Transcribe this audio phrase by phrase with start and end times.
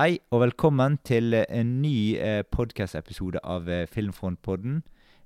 [0.00, 4.78] Hei og velkommen til en ny eh, podkast-episode av eh, Filmfrontpodden.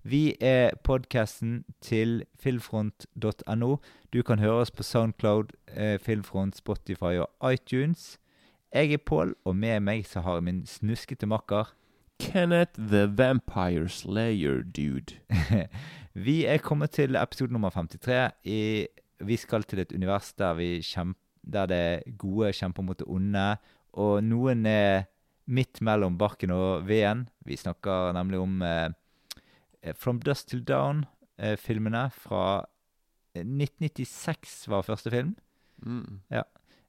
[0.03, 3.69] Vi er podkasten til filmfront.no.
[4.11, 8.17] Du kan høre oss på Soundcloud, eh, Filmfront, Spotify og iTunes.
[8.75, 11.71] Jeg er Pål, og med meg så har jeg min snuskete makker.
[12.19, 15.15] Kenneth the Vampire Slayer Dude.
[16.27, 18.33] vi er kommet til episode nummer 53.
[18.43, 18.87] I,
[19.21, 21.21] vi skal til et univers der, vi kjemper,
[21.53, 23.57] der det gode kjemper mot det onde.
[24.01, 25.07] Og noen er
[25.45, 27.29] midt mellom barken og veden.
[27.45, 28.91] Vi snakker nemlig om eh,
[29.95, 32.65] From Dust Till Down-filmene fra
[33.35, 35.35] 1996 var første film.
[35.85, 36.23] Mm.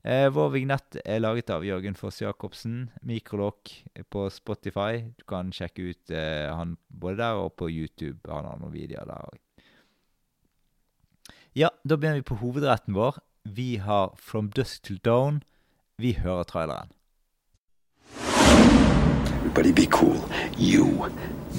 [0.05, 2.91] Eh, vår vignett er laget av Jørgen Foss Jacobsen.
[3.01, 3.71] Mikrolokk
[4.13, 5.01] på Spotify.
[5.17, 8.21] Du kan sjekke ut eh, han både der og på YouTube.
[8.29, 9.41] Han har noen videoer der òg.
[11.55, 13.17] Ja, da begynner vi på hovedretten vår.
[13.49, 15.41] Vi har From Dusk Till Dawn.
[16.01, 16.87] Vi hører traileren.
[19.37, 20.17] Everybody be cool.
[20.57, 20.85] You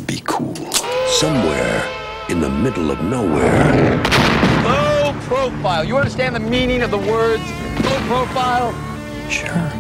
[0.07, 0.57] be cool.
[1.21, 1.81] Somewhere
[2.29, 3.97] in the middle of nowhere,
[4.65, 5.85] Low profile.
[5.89, 7.43] You understand the meaning of the words
[7.85, 8.75] low profile?
[9.31, 9.71] sure,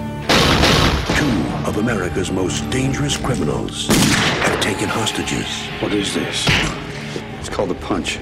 [1.21, 1.37] two
[1.69, 3.89] of America's most dangerous criminals
[4.49, 5.47] have taken hostages.
[5.83, 6.47] What is this?
[7.41, 8.19] It's called a punch.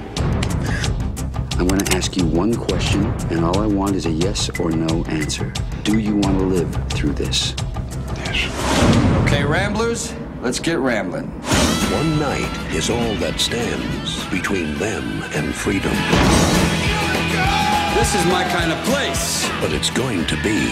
[1.57, 4.71] I'm going to ask you one question, and all I want is a yes or
[4.71, 5.53] no answer.
[5.83, 7.55] Do you want to live through this?
[8.17, 9.25] Yes.
[9.25, 11.27] Okay, Ramblers, let's get rambling.
[11.93, 15.93] One night is all that stands between them and freedom.
[17.95, 19.49] This is my kind of place.
[19.61, 20.71] But it's going to be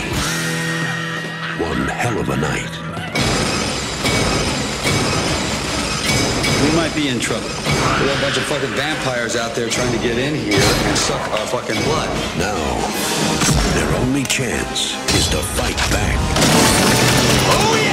[1.63, 2.82] one hell of a night.
[6.63, 7.49] We might be in trouble.
[7.49, 10.97] We got a bunch of fucking vampires out there trying to get in here and
[10.97, 12.09] suck our fucking blood.
[12.39, 12.55] Now,
[13.75, 16.17] their only chance is to fight back.
[17.51, 17.92] Oh yeah!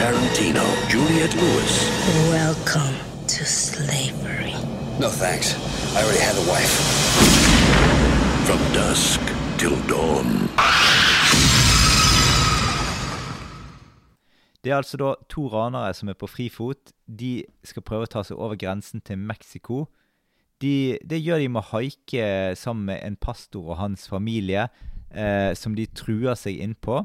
[0.00, 1.74] Tarantino, Juliette Lewis.
[2.30, 2.96] Welcome
[3.26, 4.54] to slavery.
[4.98, 5.54] No thanks.
[5.94, 6.74] I already had a wife.
[8.46, 9.20] From dusk
[9.58, 10.48] till dawn.
[14.64, 16.92] Det er altså da to ranere som er på frifot.
[17.20, 19.84] De skal prøve å ta seg over grensen til Mexico.
[20.64, 24.70] De, det gjør de med å haike sammen med en pastor og hans familie,
[25.12, 27.04] eh, som de truer seg innpå.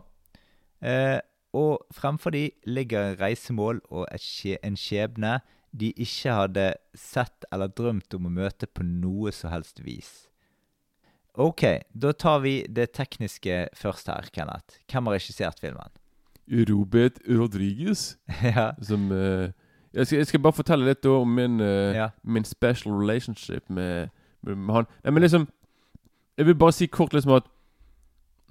[0.80, 1.20] Eh,
[1.56, 5.38] og fremfor de ligger reisemål og en skjebne
[5.76, 10.28] de ikke hadde sett eller drømt om å møte på noe som helst vis.
[11.36, 14.78] Ok, da tar vi det tekniske først her, Kenneth.
[14.88, 15.92] Hvem har regissert filmen?
[16.70, 18.16] Robert Rodriguez,
[18.56, 19.50] ja, som uh,
[19.92, 22.10] jeg, skal, jeg skal bare fortelle litt om min, uh, Ja.
[22.24, 24.14] min special relationship med,
[24.46, 24.88] med, med han.
[25.04, 25.48] Nei, men liksom
[26.38, 27.46] Jeg vil bare si kort liksom at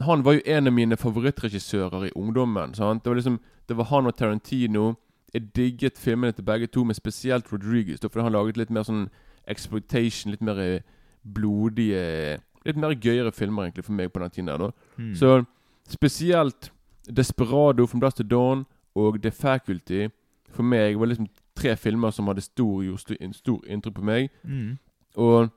[0.01, 2.75] han var jo en av mine favorittregissører i ungdommen.
[2.75, 3.05] Sant?
[3.05, 4.95] Det var liksom Det var han og Tarantino.
[5.35, 8.01] Jeg digget filmene til begge to, men spesielt Rodriguez.
[8.01, 9.09] Da, fordi han laget litt mer sånn
[9.49, 10.81] exploitation, litt mer eh,
[11.25, 14.47] blodige Litt mer gøyere filmer egentlig for meg på den tiden.
[14.47, 15.15] der da mm.
[15.15, 15.45] Så
[15.89, 16.73] spesielt
[17.17, 20.09] Desperado from Dust to Dawn og The Faculty
[20.51, 24.31] for meg var liksom tre filmer som hadde stor, gjorde stor, stor inntrykk på meg.
[24.43, 24.79] Mm.
[25.15, 25.49] Og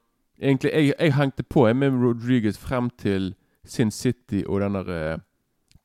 [0.41, 3.35] egentlig, jeg, jeg hengte på jeg med Rodriguez frem til
[3.69, 5.23] Sin City og den der eh,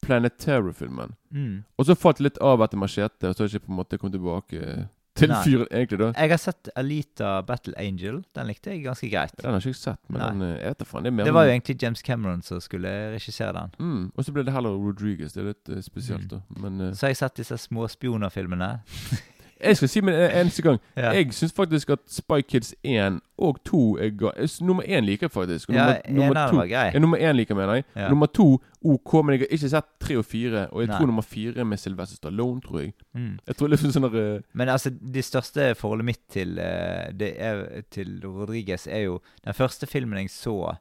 [0.03, 1.15] Planet Terror-filmen.
[1.31, 1.63] Mm.
[1.79, 3.99] Og så falt litt av etter Machete, og så har jeg ikke på en måte
[4.01, 4.89] kommet tilbake
[5.19, 5.99] til fyren, egentlig.
[6.01, 8.23] da Jeg har sett Alita Battle Angel.
[8.35, 9.35] Den likte jeg ganske greit.
[9.39, 11.05] Den har jeg ikke sett, men den, eh, jeg vet faen.
[11.05, 13.71] Det Det var jo egentlig James Cameron som skulle regissere den.
[13.79, 15.33] mm, Og så ble det heller Rodriguez.
[15.33, 16.41] Det er litt uh, spesielt, da.
[16.57, 18.81] Men uh, Så har jeg sett disse små spionefilmene.
[19.63, 21.11] Jeg skal si med en eneste gang Ja.
[21.11, 24.31] Jeg syns faktisk at Spy Kids 1 og 2 er ga
[24.61, 25.69] Nummer 1 liker jeg faktisk.
[25.69, 26.67] Og Ja, nummer, nummer eneren to-.
[26.69, 27.85] Ja, nummer 1 liker, mener jeg.
[27.97, 28.09] Ja.
[28.09, 30.67] Nummer 2 OK, men jeg har ikke sett 3 og 4.
[30.73, 30.97] Og jeg Nei.
[30.99, 32.95] tror nummer 4 er med Sylvester Stallone, tror jeg.
[33.15, 33.39] Mm.
[33.47, 37.35] Jeg tror liksom sånn der, eh, Men altså, det største forholdet mitt til, eh, det
[37.39, 40.77] er, til Rodriguez er jo Den første filmen jeg så,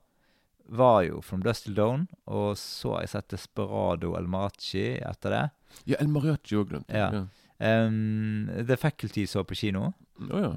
[0.72, 2.08] var jo From Dust Till Dawn.
[2.28, 5.50] Og så har jeg sett Desperado El Marachi etter det.
[5.86, 6.90] Ja, El Mariachi òg glemt.
[6.90, 7.10] Ja.
[7.12, 7.24] ja.
[7.62, 9.92] Um, The Faculty så på kino.
[10.22, 10.50] Oh, ja.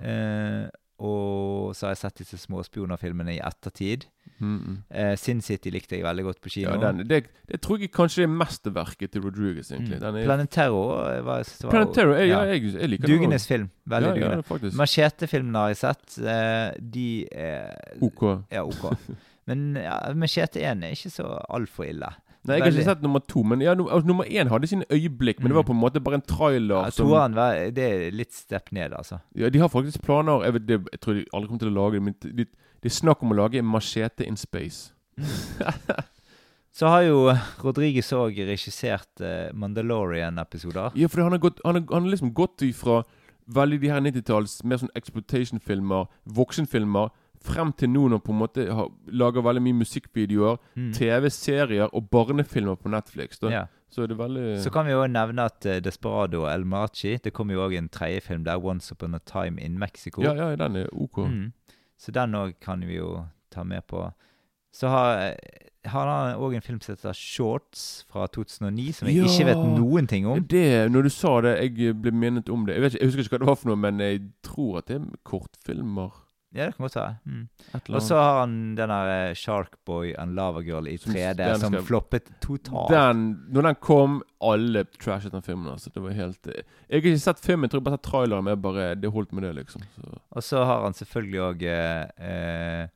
[0.65, 4.07] uh, og så har jeg sett disse små spionefilmene i ettertid.
[4.39, 4.77] Mm, mm.
[4.95, 6.71] Uh, Sin City likte jeg veldig godt på kino.
[6.71, 7.21] ja den, det,
[7.51, 9.99] det tror jeg kanskje er mesterverket til Rodriguez, egentlig.
[9.99, 10.07] Mm.
[10.07, 12.41] Er, Planet Terror var, var Planet Terror, jeg, ja.
[12.45, 12.55] ja.
[12.55, 13.69] jeg, jeg liker Dugenes film.
[13.91, 14.65] Veldig ja, dugende.
[14.71, 16.19] Ja, Machete-filmene har jeg sett.
[16.23, 18.27] Uh, de er OK.
[18.55, 18.89] Ja, OK.
[19.51, 22.09] Men ja, Machete 1 er ikke så altfor ille.
[22.45, 25.39] Nei, jeg har ikke sett nummer to, men ja, altså, nummer én hadde sine øyeblikk.
[25.41, 26.75] Men det var på en måte bare en trailer.
[26.85, 29.21] Ja, som, Toeren var- det er litt step ned, altså.
[29.35, 31.77] ja, de har faktisk planer jeg, vet, det, jeg tror de aldri kommer til å
[31.79, 32.47] lage det, men de, de,
[32.85, 34.93] det er snakk om å lage en machete in space.
[36.75, 37.19] Så har jo
[37.63, 40.97] Rodriguez òg regissert eh, Mandalorian-episoder.
[40.99, 43.05] Ja, for han har, gått, han har, han har liksom gått ifra
[43.55, 47.13] veldig de her 90-talls mer sånn exploitation-filmer, voksenfilmer,
[47.45, 50.93] frem til nå når på en måte har, lager veldig mye musikkvideoer, Mm.
[50.97, 53.39] TV-serier og barnefilmer på Netflix.
[53.43, 53.67] Ja.
[53.91, 57.33] Så det veldig Så kan vi òg nevne at eh, Desperado og El Mariachi Det
[57.33, 60.23] kommer jo òg en tredje film der, 'Once Upon a Time in Mexico'.
[60.25, 61.19] Ja, ja, den er ok.
[61.29, 61.53] Mm.
[61.99, 64.11] Så den òg kan vi jo ta med på.
[64.73, 65.35] Så har, eh,
[65.85, 69.23] har han òg en film som heter 'Shorts' fra 2009, som jeg Ja.
[69.25, 70.43] ikke vet noen ting om.
[70.45, 72.75] Det, når du sa det, jeg ble minnet om det.
[72.75, 74.87] Jeg, vet ikke, jeg husker ikke hva det var for noe, men jeg tror at
[74.87, 76.11] det er kortfilmer.
[76.55, 77.17] Ja, det kan godt være.
[77.27, 77.49] Mm.
[77.97, 81.73] Og så har han den der eh, Sharkboy and Lava Girl i 3D, den som
[81.75, 82.91] skal- floppet totalt.
[82.95, 85.73] Den, når den kom, alle trashet den filmen.
[85.73, 85.91] Altså.
[85.95, 88.45] Det var helt Jeg har ikke sett filmen, jeg tror jeg bare har sett traileren.
[88.45, 89.83] Men bare, det holdt med det, liksom.
[89.99, 90.15] Så.
[90.31, 92.89] Og så har han selvfølgelig òg eh, eh,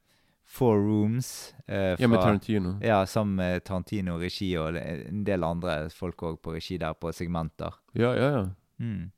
[0.49, 1.54] Four Rooms.
[1.66, 2.76] Eh, Ja, med Tarantino.
[2.81, 7.11] Ja, sammen med Tarantino regi og en del andre folk òg på regi der, på
[7.12, 7.75] segmenter.
[7.94, 8.44] Ja, ja, ja.
[8.78, 9.11] Mm.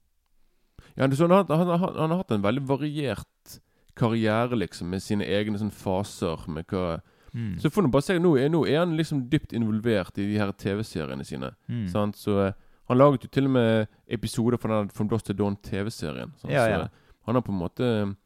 [0.97, 3.61] ja du så, han, han, han, han har hatt en veldig variert
[3.97, 6.47] karriere, liksom, med sine egne sånn faser.
[6.49, 7.01] Med hva
[7.33, 7.61] Mm.
[7.63, 10.39] Så får du bare se, nå er, nå er han liksom dypt involvert i de
[10.41, 11.53] her TV-seriene sine.
[11.69, 11.85] Mm.
[11.89, 12.17] Sant?
[12.19, 12.53] Så uh,
[12.89, 16.33] Han laget jo til og med episoder fra den From Dust to Dawn-TV-serien.
[16.49, 16.79] Ja, ja.
[16.81, 16.89] Så eh,
[17.27, 18.17] han har på en måte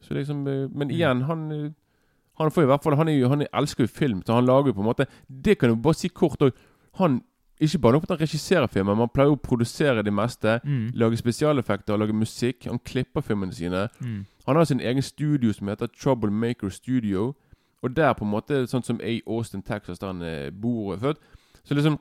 [0.00, 0.90] Så liksom uh, Men Mm.
[0.90, 1.70] igjen, han eh,
[2.40, 4.66] Han får i hvert fall Han, er jo, han elsker jo film, så han lager
[4.72, 6.52] jo på en måte Det kan du bare si kort òg.
[6.94, 7.20] Han
[7.60, 10.60] ikke bare nok at han regisserer filmer, han pleier jo å produsere det meste.
[10.64, 10.90] Mm.
[10.94, 12.66] Lage spesialeffekter, lage musikk.
[12.66, 13.84] Han klipper filmene sine.
[14.00, 14.24] Mm.
[14.46, 17.34] Han har sin egen studio som heter Troublemaker Studio.
[17.82, 19.18] Og der på en måte, sånn som A.
[19.26, 21.18] Austin, Texas, der han eh, bor og er født.
[21.64, 21.98] Så liksom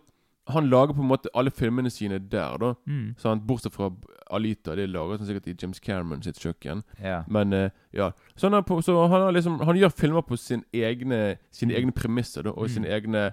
[0.51, 2.73] Han lager på en måte alle filmene sine der, da.
[2.85, 3.15] Mm.
[3.17, 3.45] Sant?
[3.47, 3.87] Bortsett fra
[4.31, 4.73] Alita.
[4.75, 6.81] Det er laget sånn sikkert i James Cameron sitt kjøkken.
[6.99, 7.23] Yeah.
[7.31, 8.09] Men uh, ja.
[8.35, 11.95] Så han, på, så han, har liksom, han gjør filmer på sin egne, sine egne
[11.95, 12.51] premisser, da.
[12.51, 12.73] Og Mm.
[12.75, 13.31] sine egne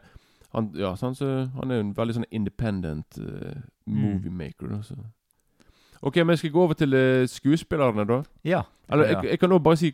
[0.54, 1.18] han, ja, sant?
[1.18, 4.68] Så han er jo en veldig sånn independent uh, moviemaker.
[4.70, 4.94] Da, så.
[6.02, 8.22] Ok, men jeg skal gå over til uh, skuespillerne, da.
[8.44, 8.62] ja.
[8.92, 9.92] Eller jeg, jeg kan også bare si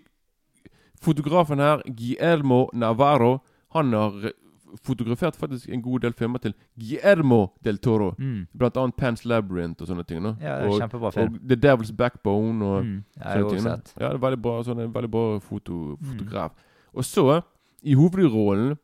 [1.03, 3.39] Fotografen her, Guillermo Navarro,
[3.75, 4.31] han har
[4.85, 8.15] fotografert faktisk en god del filmer til Guillermo del Toro.
[8.19, 8.47] Mm.
[8.59, 10.23] Blant annet Pans Labyrinth og sånne ting.
[10.23, 10.33] No?
[10.41, 11.35] Ja, det er og, kjempebra film.
[11.35, 13.03] og The Devil's Backbone og Mm.
[13.21, 13.65] Ja, sånne ting.
[13.65, 13.71] No?
[14.01, 16.07] Ja, det er veldig bra, sånn, en veldig bra foto, Mm.
[16.13, 16.51] fotograf.
[16.95, 17.41] Og så,
[17.83, 18.77] i hovedrollen,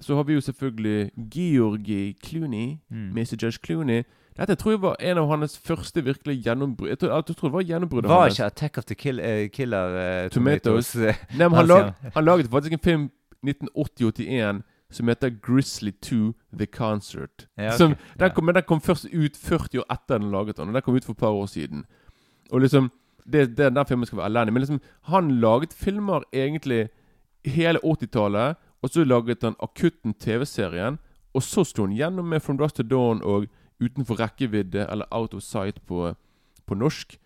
[0.00, 3.12] så har vi jo selvfølgelig Georgi Clooney, Mm.
[3.14, 3.36] Mr.
[3.42, 4.04] Judge Clooney.
[4.36, 6.88] Dette tror jeg var en av hans første virkelig gjennombrudd.
[6.92, 8.38] Jeg tror, jeg tror det var gjennombruddet Var hans.
[8.38, 10.92] ikke Attack of the kill, eh, Killer eh, Tomatoes.
[10.92, 11.28] Tomatoes?
[11.38, 13.10] Nei, men han, lag, han laget faktisk en film
[13.46, 17.48] 1980-81 som heter Grizzly 2 The Concert.
[17.56, 17.78] Ja, ok.
[17.78, 20.68] som, den kom, men den kom først ut 40 år etter den laget den.
[20.68, 21.84] Og den kom ut for et par år siden.
[22.50, 22.90] Og liksom
[23.32, 24.52] det, det, Den filmen skal være elendig.
[24.52, 26.88] Men liksom han laget filmer egentlig
[27.44, 28.56] hele 80-tallet.
[28.82, 30.98] Og så laget han Akutten TV-serien.
[31.34, 33.46] Og så slo han gjennom med From Dust to Dawn og
[33.80, 36.14] Utenfor rekkevidde, eller Out of Sight på,
[36.66, 37.18] på norsk.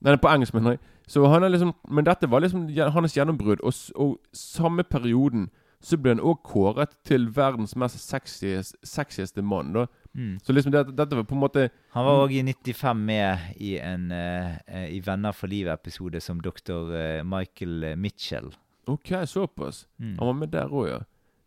[0.00, 0.80] Nei, på engelsk, mener jeg.
[1.08, 3.60] Så han er liksom, men dette var liksom hans gjennombrudd.
[3.64, 5.48] Og, og samme perioden
[5.84, 9.72] så ble han òg kåret til verdens mest sexiest, sexieste mann.
[9.72, 9.86] da
[10.18, 10.38] Mm.
[10.42, 13.76] Så liksom det, dette var på en måte Han var òg i 95 med i
[13.78, 18.50] en eh, i Venner for livet-episode som doktor eh, Michael eh, Mitchell.
[18.86, 19.86] OK, såpass.
[19.98, 20.16] Mm.
[20.18, 20.98] Han var med der òg, ja.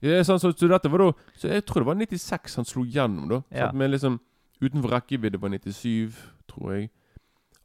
[0.06, 2.86] ja sånn, så, så dette var da Så jeg tror det var 96 han slo
[2.86, 3.42] gjennom, da.
[3.50, 3.68] Ja.
[3.68, 4.20] at vi liksom
[4.62, 6.16] utenfor rekkevidde var 97,
[6.50, 6.90] tror jeg.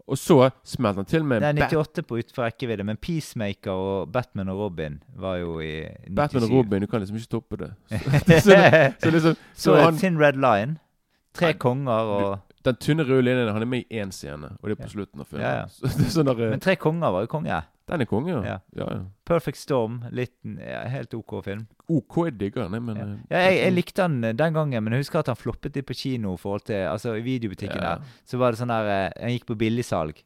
[0.06, 4.12] Og så smelte han til med Det er 98 på utenfor rekkevidde, men Peacemaker og
[4.12, 6.16] Batman og Robin var jo i 97.
[6.16, 6.82] Batman og Robin.
[6.82, 7.72] Du kan liksom ikke toppe det.
[7.90, 10.76] Så, så, så liksom Så Så han Thin Red Line.
[11.34, 14.76] Tre konger og Den tynne røde linjen Han er med i én scene, og det
[14.76, 15.46] er på slutten av filmen.
[15.46, 15.94] Ja, ja.
[16.00, 17.62] Det sånn der, Men Tre konger var jo konge.
[17.86, 18.56] Den er konge, ja.
[18.74, 18.86] Ja.
[19.28, 20.00] Perfect Storm.
[20.10, 21.66] Liten, helt OK film.
[21.86, 25.04] OK, jeg digger den, men eh, jeg, jeg likte den eh, den gangen, men jeg
[25.04, 26.34] husker at han floppet litt på kino.
[26.34, 29.46] i forhold til, altså I videobutikken der Så var det sånn der eh, Han gikk
[29.52, 30.18] på billigsalg.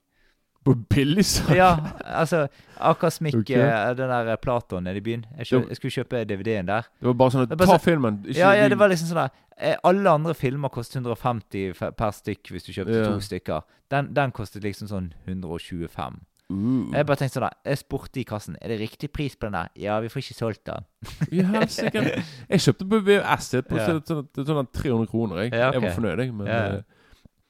[0.64, 1.56] På billigsalg?
[1.62, 2.46] Ja, altså
[2.80, 3.50] Akersmik, Ok.
[3.50, 5.24] eh, den der Platon nede i byen.
[5.38, 6.82] Jeg, kjø, jeg skulle kjøpe DVD-en der.
[7.00, 8.18] Det var bare sånn at bare Ta så- filmen.
[8.26, 12.10] Ikke, Ja, ja, det var liksom sånn der eh, Alle andre filmer kostet 150 per
[12.12, 13.04] stykk hvis du kjøpte Ja.
[13.08, 13.62] to stykker.
[13.90, 16.20] Den, den kostet liksom sånn 125.
[16.50, 16.90] uh.
[16.92, 19.52] Jeg bare tenkte sånn der Jeg spurte i kassen Er det riktig pris på den
[19.52, 19.68] der.
[19.76, 20.84] Ja, vi får ikke solgt den.
[21.32, 22.22] Ja, sikkert.
[22.50, 23.86] Jeg kjøpte på VHS på Ja.
[23.86, 25.36] sånn, sånn, sånn 300 kroner.
[25.44, 25.80] Jeg, Ja, okay.
[25.80, 26.34] jeg var fornøyd, jeg.
[26.34, 26.64] Men Ja.
[26.76, 26.82] eh,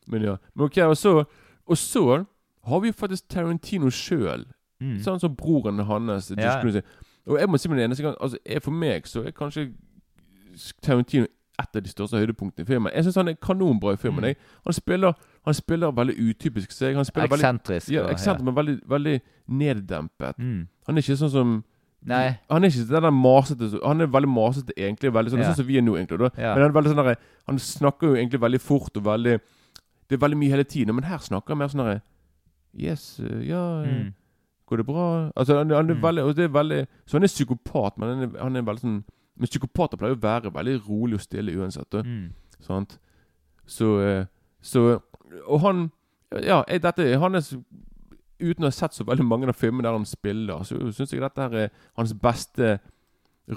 [0.08, 0.36] men ja.
[0.54, 1.24] Men ok, og så,
[1.66, 2.26] og så
[2.70, 4.46] har vi jo faktisk Tarantino sjøl.
[4.80, 4.96] Mm.
[5.04, 6.30] Sånn som broren hans.
[6.38, 6.56] Ja.
[7.28, 9.66] Og jeg må si med det eneste gang Altså, For meg så er kanskje
[10.82, 11.26] Tarantino
[11.60, 12.92] et av de største høydepunktene i filmen.
[12.94, 14.24] Jeg syns han er kanonbra i filmen.
[14.24, 14.46] Mm.
[14.64, 15.12] Han, spiller,
[15.44, 16.96] han spiller veldig utypisk seg.
[16.96, 17.90] Han spiller veldig, Eksentrisk.
[17.92, 19.16] ja, eksentrisk, men veldig, veldig
[19.60, 20.38] neddempet.
[20.40, 20.62] Mm.
[20.88, 21.58] Han er ikke sånn som
[22.08, 22.38] Nei.
[22.48, 25.10] Han er ikke den der masete Han er veldig masete egentlig.
[25.12, 25.50] Veldig sånn, Ja.
[25.50, 26.30] sånn som vi er nå, egentlig.
[26.38, 26.54] Ja.
[26.54, 29.40] Men han, er veldig sånn der, han snakker jo egentlig veldig fort og veldig
[30.08, 30.94] Det er veldig mye hele tiden.
[30.94, 32.00] Men her snakker han mer sånn derre
[32.78, 34.14] Yes, eh, ja eh, Mm.
[34.70, 35.30] Går det bra?
[35.36, 36.02] Altså, han, han er Mm.
[36.02, 39.04] veldig, det er veldig Så han er psykopat, men han er, han er veldig sånn
[39.36, 41.90] Men psykopater pleier å være veldig rolig og stille uansett.
[42.04, 42.30] Mm.
[42.60, 42.98] Sant?
[43.66, 44.24] Så, eh,
[44.62, 45.00] så
[45.48, 45.90] Og han
[46.42, 47.42] Ja, jeg, dette Han er
[48.40, 51.20] Uten å ha sett så veldig mange av filmene der han spiller, så syns jeg
[51.20, 52.78] dette her er hans beste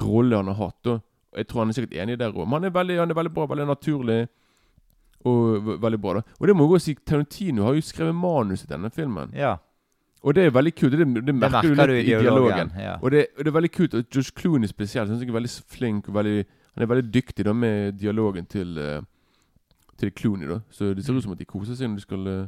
[0.01, 0.87] rolle han har hatt.
[0.87, 1.01] Og
[1.37, 2.33] Jeg tror han er sikkert enig i det.
[2.35, 4.27] Men han er, veldig, han er veldig bra, veldig naturlig.
[5.25, 8.63] Og veldig bra da Og det må jeg også si Tarantino har jo skrevet manus
[8.65, 9.29] i denne filmen.
[9.33, 9.55] Ja.
[10.23, 10.91] Og det er veldig kult.
[10.91, 12.71] Det, det, Det merker, merker du litt i dialogen.
[12.79, 12.97] Ja.
[13.01, 13.93] Og det, og det er veldig kult.
[13.93, 16.07] Og Josh Clooney spesielt synes jeg er veldig flink.
[16.07, 19.01] Og veldig, han er veldig dyktig da med dialogen til eh,
[19.99, 20.47] Til Clooney.
[20.47, 22.47] da Så det ser ut som at de koser seg når de skal eh,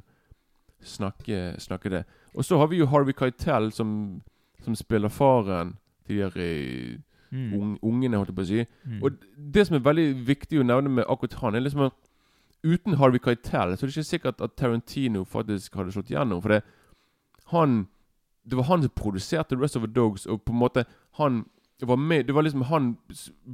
[0.84, 2.04] snakke, snakke det.
[2.36, 4.22] Og så har vi jo Harvey Keitel som,
[4.64, 5.76] som spiller faren
[6.08, 6.98] til de her eh,
[7.36, 7.78] Mm.
[7.84, 8.62] ungene, holdt jeg på å si.
[8.88, 9.00] Mm.
[9.04, 9.16] Og
[9.54, 11.96] det som er veldig viktig å nevne med akkurat han, er liksom at
[12.66, 16.42] uten Harvey Keitel så er det ikke sikkert at Tarantino faktisk hadde slått gjennom.
[16.42, 16.64] For det,
[17.54, 17.88] han
[18.46, 20.86] Det var han som produserte Rest of the Dogs, og på en måte
[21.18, 21.46] han
[21.82, 22.98] var med Det var liksom Han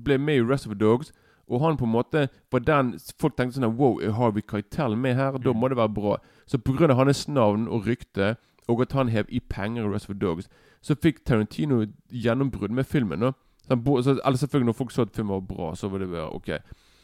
[0.03, 1.13] ble med i Rest of the Dogs,
[1.47, 5.15] og han på en måte var den Folk tenkte sånn Wow, er Harvey Keitel med
[5.15, 5.37] her?
[5.37, 6.17] Da må det være bra.
[6.45, 6.93] Så pga.
[6.93, 8.35] hans navn og rykte,
[8.67, 10.49] og at han hev i penger i Rest of the Dogs,
[10.81, 13.19] så fikk Tarantino gjennombrudd med filmen.
[13.19, 13.31] da
[13.69, 16.35] så, han eller selvfølgelig Når folk så at filmen var bra, så var det bare
[16.35, 16.49] ok.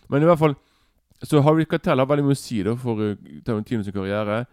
[0.09, 0.55] Men i hvert fall
[1.24, 4.45] Så Harvey Keitel har veldig mye å si da for Tarantinos Tarantino sin karriere.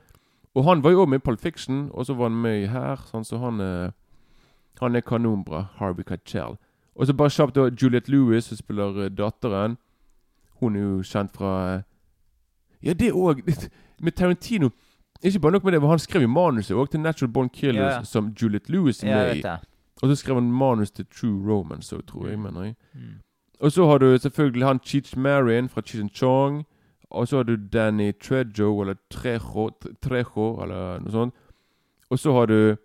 [0.54, 2.96] Og han var jo også med i Pulp Fiction, og så var han med her.
[3.10, 3.92] Sånn, så han er
[4.80, 5.68] Han er kanonbra.
[5.78, 6.56] Harvey Keitel.
[6.96, 9.76] Og så bare kjapt da Juliette Lewis, som spiller uh, datteren.
[10.60, 11.82] Hun er jo kjent fra
[12.82, 13.42] Ja, det òg
[14.04, 14.70] Med Tarantino
[15.22, 17.92] Ikke bare nok med det, men han skrev jo manuset òg til Natural Born Killers,
[17.92, 18.02] Ja, ja.
[18.04, 19.42] som Juliette Lewis er med i.
[20.02, 22.38] Og så skrev han manus til True Romance, så tror jeg.
[22.38, 23.14] mener jeg Mm.
[23.60, 26.64] Og så har du selvfølgelig han Cheech Marin fra Cheech and Chong.
[27.10, 29.70] Og så har du Danny Trejo, eller Trejo,
[30.02, 31.34] Trejo eller noe sånt.
[32.10, 32.76] Og så har du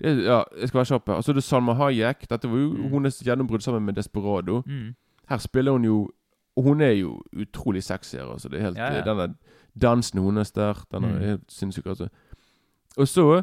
[0.00, 1.08] det, Ja, jeg skal være kjapp.
[1.08, 2.28] Og så har du Salma Hayek.
[2.30, 2.90] Dette var jo Mm.
[2.92, 4.62] hennes gjennombrudd sammen med Desperado.
[4.66, 4.94] Mm.
[5.28, 6.10] Her spiller hun jo
[6.58, 8.16] hun er jo utrolig sexy.
[8.16, 8.48] her, Altså.
[8.48, 9.00] Det er helt, Ja, ja.
[9.04, 9.34] Denne
[9.80, 11.20] dansen hennes der, den er Mm.
[11.20, 11.86] helt sinnssyk.
[11.86, 12.08] Altså.
[12.96, 13.42] Og så,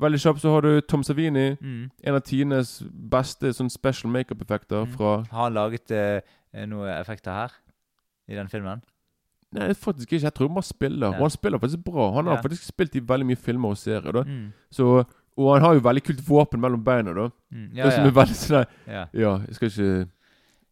[0.00, 1.56] veldig kjapt, så har du Tom Savini.
[1.60, 1.90] Mm.
[2.04, 4.92] En av tidenes beste sånn special makeup-effekter Mm.
[4.96, 6.20] fra Har han laget eh,
[6.66, 7.52] noen effekter her?
[8.28, 8.82] I den filmen?
[9.52, 10.22] Nei, faktisk ikke.
[10.22, 11.06] Jeg tror han bare spiller.
[11.10, 11.16] Ja.
[11.18, 12.12] Og han spiller faktisk bra.
[12.14, 12.40] Han har Ja.
[12.42, 14.12] faktisk spilt i veldig mye filmer og serier.
[14.12, 14.52] da Mm.
[14.70, 15.04] Så,
[15.36, 17.12] Og han har jo veldig kult våpen mellom beina.
[17.14, 17.74] da Mm.
[17.74, 18.08] Det som ja.
[18.08, 19.06] er veldig sånn ja.
[19.12, 20.08] Ja, jeg skal ikke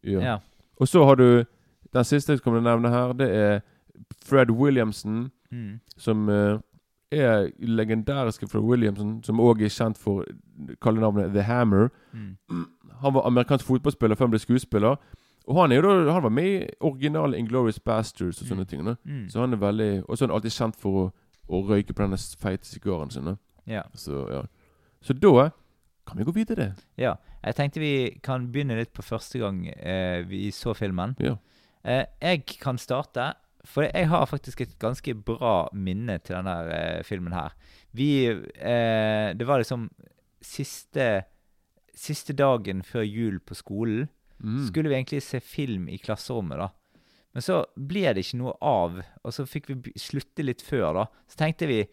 [0.03, 0.19] ja.
[0.19, 0.37] ja.
[0.79, 1.45] Og så har du
[1.93, 3.61] Den siste jeg kommer til å nevne her, det er
[4.23, 5.31] Fred Williamson.
[5.51, 5.79] Mm.
[5.97, 6.57] Som eh,
[7.11, 10.23] er legendariske Fred Williamson, som òg er kjent for
[10.81, 11.89] kallenavnet The Hammer.
[12.13, 12.65] Mm.
[13.01, 14.95] Han var amerikansk fotballspiller før han ble skuespiller.
[15.47, 18.67] Og han er jo da Han var med i originale Inglorious Bastards og sånne Mm.
[18.67, 18.81] ting.
[19.05, 19.29] Mm.
[19.29, 21.11] Så han er veldig Og så er han alltid kjent for å,
[21.49, 23.37] å røyke på denne feite sigaren sin.
[23.67, 23.81] ja.
[23.95, 24.43] Så ja
[25.01, 25.49] Så da
[26.07, 26.75] kan vi gå videre.
[26.97, 27.15] Ja.
[27.43, 31.15] Jeg tenkte vi kan begynne litt på første gang eh, vi så filmen.
[31.19, 31.35] Ja.
[31.83, 33.33] Eh, jeg kan starte,
[33.67, 37.53] for jeg har faktisk et ganske bra minne til denne eh, filmen her.
[37.93, 39.89] Vi eh, Det var liksom
[40.41, 41.27] siste
[42.01, 44.07] Siste dagen før jul på skolen.
[44.41, 44.61] Mm.
[44.65, 46.69] Skulle vi egentlig se film i klasserommet, da.
[47.35, 51.03] Men så ble det ikke noe av, og så fikk vi slutte litt før, da.
[51.29, 51.83] Så tenkte vi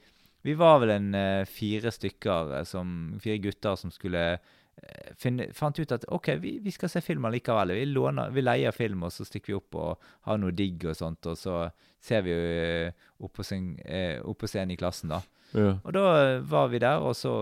[0.46, 4.38] Vi var vel en eh, fire stykker, eh, som, fire gutter, som skulle
[5.18, 7.74] finne, fant ut at OK, vi, vi skal se film likevel.
[7.76, 10.96] Vi, låner, vi leier film, og så stikker vi opp og har noe digg og
[10.98, 11.64] sånt, og så
[12.00, 12.92] ser vi jo
[13.26, 15.22] opp på, scen, eh, opp på scenen i klassen, da.
[15.56, 15.74] Ja.
[15.82, 17.32] Og da eh, var vi der, og så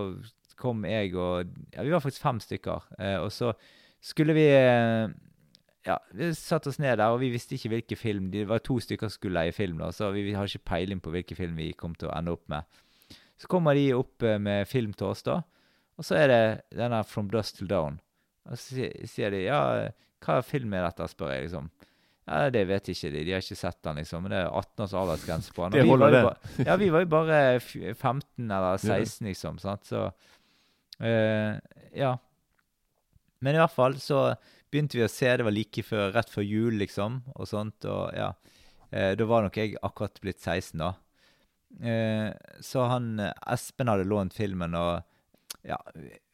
[0.57, 2.87] kom jeg og Ja, vi var faktisk fem stykker.
[2.99, 3.52] Eh, og så
[4.00, 5.09] skulle vi eh,
[5.87, 8.78] Ja, vi satte oss ned der, og vi visste ikke hvilken film Det var to
[8.83, 11.61] stykker som skulle leie film, da, så vi, vi har ikke peiling på hvilken film
[11.61, 12.64] vi kom til å ende opp med.
[13.37, 15.43] Så kommer de opp eh, med film til oss, da.
[15.97, 16.43] Og så er det
[16.76, 18.00] denne From Dust Till Down.
[18.47, 19.61] Og så sier- de ja,
[20.25, 21.71] hva film er dette, spør jeg liksom.
[22.26, 23.25] Ja, Det vet ikke de.
[23.25, 24.23] De har ikke sett den, liksom.
[24.23, 25.73] Men det er 18 års aldersgrense på den.
[25.73, 26.67] Det Og vi var holder det.
[26.67, 29.59] Ja, vi var jo bare 15 eller 16, liksom.
[29.62, 29.87] Sant?
[29.87, 30.09] Så
[31.00, 31.59] uh,
[31.95, 32.17] Ja.
[33.41, 34.35] Men i hvert fall så
[34.73, 35.29] begynte vi å se.
[35.38, 37.85] Det var like før, rett før jul, liksom, og sånt.
[37.85, 38.33] Og ja.
[38.91, 40.93] Eh, da var nok jeg akkurat blitt 16, da.
[41.83, 42.31] Eh,
[42.65, 45.03] så han Espen hadde lånt filmen, og
[45.66, 45.78] ja,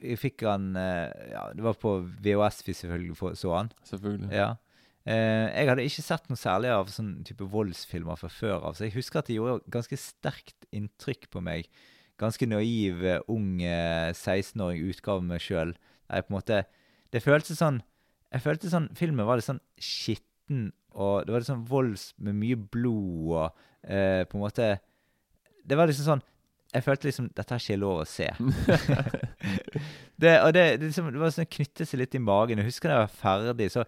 [0.02, 3.72] vi fikk han eh, Ja, det var på VHS vi selvfølgelig så han.
[3.88, 4.28] Selvfølgelig.
[4.36, 4.50] Ja.
[5.02, 8.86] Eh, jeg hadde ikke sett noe særlig av sånn type voldsfilmer fra før av, så
[8.86, 11.70] jeg husker at det gjorde ganske sterkt inntrykk på meg.
[12.20, 15.74] Ganske naiv, eh, ung eh, 16-åring utgave meg sjøl.
[16.12, 16.64] Jeg på en måte
[17.12, 17.78] Det føltes sånn
[18.28, 22.36] Jeg følte sånn Filmen var litt sånn skitten, og det var litt sånn volds med
[22.36, 24.66] mye blod og eh, på en måte
[25.64, 26.24] Det var liksom sånn
[26.73, 28.29] Jeg følte liksom Dette er ikke lov å se.
[30.23, 32.62] det, og det, det, liksom, det var sånn knyttet seg litt i magen.
[32.62, 33.85] Jeg husker da jeg var ferdig, så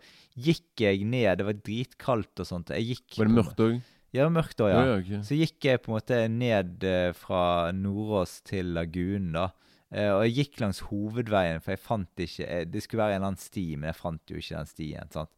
[0.48, 1.40] gikk jeg ned.
[1.40, 2.74] Det var dritkaldt og sånt.
[2.76, 3.76] Jeg gikk Var det mørkt òg?
[4.14, 4.78] Ja, det var mørkt òg, ja.
[4.78, 5.26] Ja, ja, ok.
[5.26, 9.48] Så gikk jeg på en måte ned eh, fra Nordås til Lagunen, da.
[9.94, 13.20] Eh, og jeg gikk langs hovedveien, for jeg fant ikke eh, Det skulle være en
[13.20, 15.10] eller annen sti, men jeg fant jo ikke den stien.
[15.14, 15.32] sant?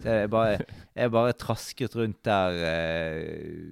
[0.00, 0.60] Så jeg bare,
[0.96, 3.64] jeg bare trasket rundt der eh,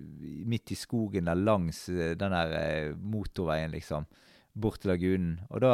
[0.48, 4.08] midt i skogen der langs eh, den der eh, motorveien, liksom.
[4.58, 5.38] Bort til Lagunen.
[5.48, 5.72] Og da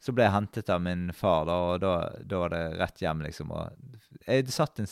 [0.00, 1.94] så ble jeg hentet av min far, da, og da,
[2.24, 3.50] da var det rett hjem, liksom.
[3.52, 3.89] Og
[4.26, 4.88] jeg satt, en,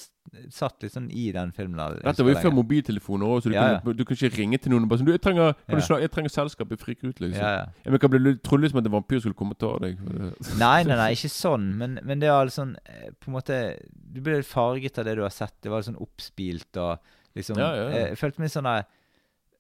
[0.54, 1.76] satt litt sånn i den filmen.
[1.78, 4.58] der, Dette var jo før mobiltelefoner òg, så du, Ja, kunne, du kan, ikke ringe
[4.62, 5.80] til noen og bare sånn du, jeg trenger, kan Ja.
[5.80, 6.70] du snakke, 'Jeg trenger selskap.
[6.70, 7.42] Jeg friker ut', liksom.
[7.42, 7.64] Ja, ja.
[7.84, 9.98] Jeg ble trodde liksom at en vampyr skulle komme og ta deg?
[10.62, 13.58] Nei, nei, nei, ikke sånn, men, men det var litt sånn eh, På en måte
[13.92, 15.54] Du blir litt farget av det du har sett.
[15.62, 16.98] Det var litt sånn oppspilt og
[17.34, 17.96] liksom Ja, ja, ja.
[17.96, 18.84] eh, Jeg følte meg sånn der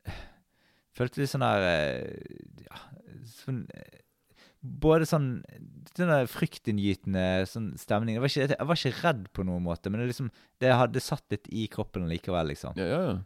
[0.98, 2.76] Følte litt sånn der eh, Ja,
[3.44, 3.66] sånn
[4.68, 5.42] Både sånn
[5.96, 8.14] Den der fryktinngytende sånn stemning.
[8.16, 11.00] Jeg var, ikke, jeg var ikke redd på noen måte, men det liksom Det hadde
[11.00, 12.76] satt litt i kroppen likevel, liksom.
[12.76, 13.16] Ja, ja, ja.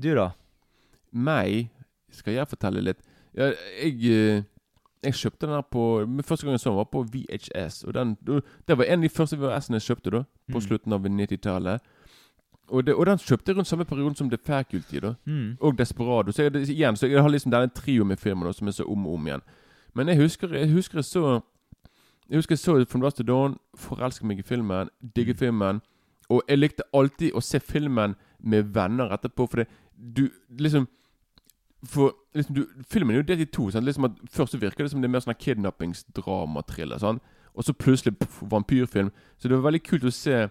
[0.00, 0.30] Du, da?
[1.14, 1.68] Meg
[2.14, 3.02] skal jeg fortelle litt.
[3.34, 3.50] Ja,
[3.80, 4.42] jeg, eh,
[5.04, 5.84] jeg kjøpte den her på
[6.24, 7.82] Første gang jeg så den, var på VHS.
[7.88, 8.16] Og den,
[8.66, 10.64] Det var en av de første VHS-ene jeg kjøpte da på Mm.
[10.68, 11.80] slutten av 90-tallet.
[12.70, 14.98] Og, det- og den kjøpte jeg rundt samme perioden som The Faculty.
[15.00, 15.58] da Mm.
[15.60, 16.32] Og Desperado.
[16.32, 18.88] Så jeg, igjen, så jeg har liksom denne trioen med filmer da, som er så
[18.90, 19.42] om og om igjen.
[19.94, 21.40] Men jeg husker jeg, husker jeg så
[22.30, 25.80] Jeg husker jeg så From Dust to Dawn, forelsket meg i filmen, digget filmen.
[26.28, 30.28] Og jeg likte alltid å se filmen med venner etterpå, for det Du
[30.58, 30.88] liksom
[31.86, 33.70] For liksom, du, Filmen er jo delt i to.
[33.70, 33.84] Sant?
[33.84, 37.20] Liksom at Først så virker det som det er mer sånn kidnappingsdramatriller.
[37.54, 39.12] Og så plutselig pff, vampyrfilm.
[39.38, 40.48] Så det var veldig kult å se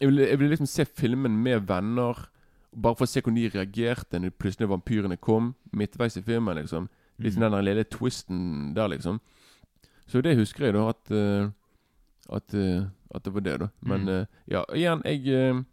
[0.00, 2.28] Jeg ville, jeg ville liksom se filmen med venner.
[2.76, 5.54] Bare for å se hvordan de reagerte når plutselig vampyrene kom.
[5.72, 6.88] Midtveis i filmen, liksom.
[7.18, 7.40] Litt mm.
[7.40, 9.20] den lille twisten der, liksom.
[10.06, 11.48] Så det husker jeg, da, at eh,
[12.28, 12.82] At, eh,
[13.14, 13.68] at det var det, da.
[13.80, 14.08] Men Mm.
[14.08, 15.64] eh, ja, igjen, jeg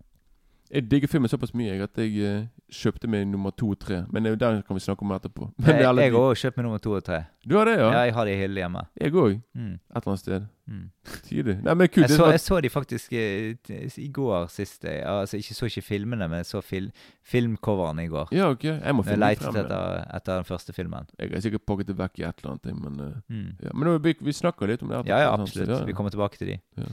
[0.71, 4.01] Jeg digger filmen såpass mye jeg, at jeg kjøpte meg nummer to og tre.
[4.11, 5.51] Men det den kan vi snakke om etterpå.
[5.63, 7.21] Men er Jeg har òg kjøpt meg nummer to og tre.
[7.45, 7.91] Du har det, ja?
[7.91, 8.83] Ja, jeg har de i hylle hjemme.
[9.01, 9.37] Jeg òg.
[9.53, 9.73] Mm.
[9.77, 10.45] Et eller annet sted.
[10.67, 10.83] Mm.
[11.27, 11.55] Tidlig.
[11.65, 12.05] Nei, men kult.
[12.07, 13.55] Jeg så, jeg så de faktisk eh,
[13.99, 14.85] i går sist.
[14.87, 16.91] eh, Altså, ikke så ikke filmene, men jeg så fil,
[17.27, 18.27] filmcoverne i går.
[18.31, 18.63] ja, ok.
[18.63, 19.55] Jeg må Jeg finne lette frem.
[19.55, 19.63] ja.
[19.65, 21.09] etter, etter den første filmen.
[21.19, 23.49] Jeg har sikkert pakket det vekk i et eller annet, jeg, men eh, Mm.
[23.63, 23.71] ja.
[23.73, 25.03] Men vi, vi snakker litt om det.
[25.07, 25.67] Ja, ja, absolutt.
[25.69, 25.79] Ja.
[25.81, 26.59] Ja, Vi kommer tilbake til de.
[26.77, 26.91] Ja.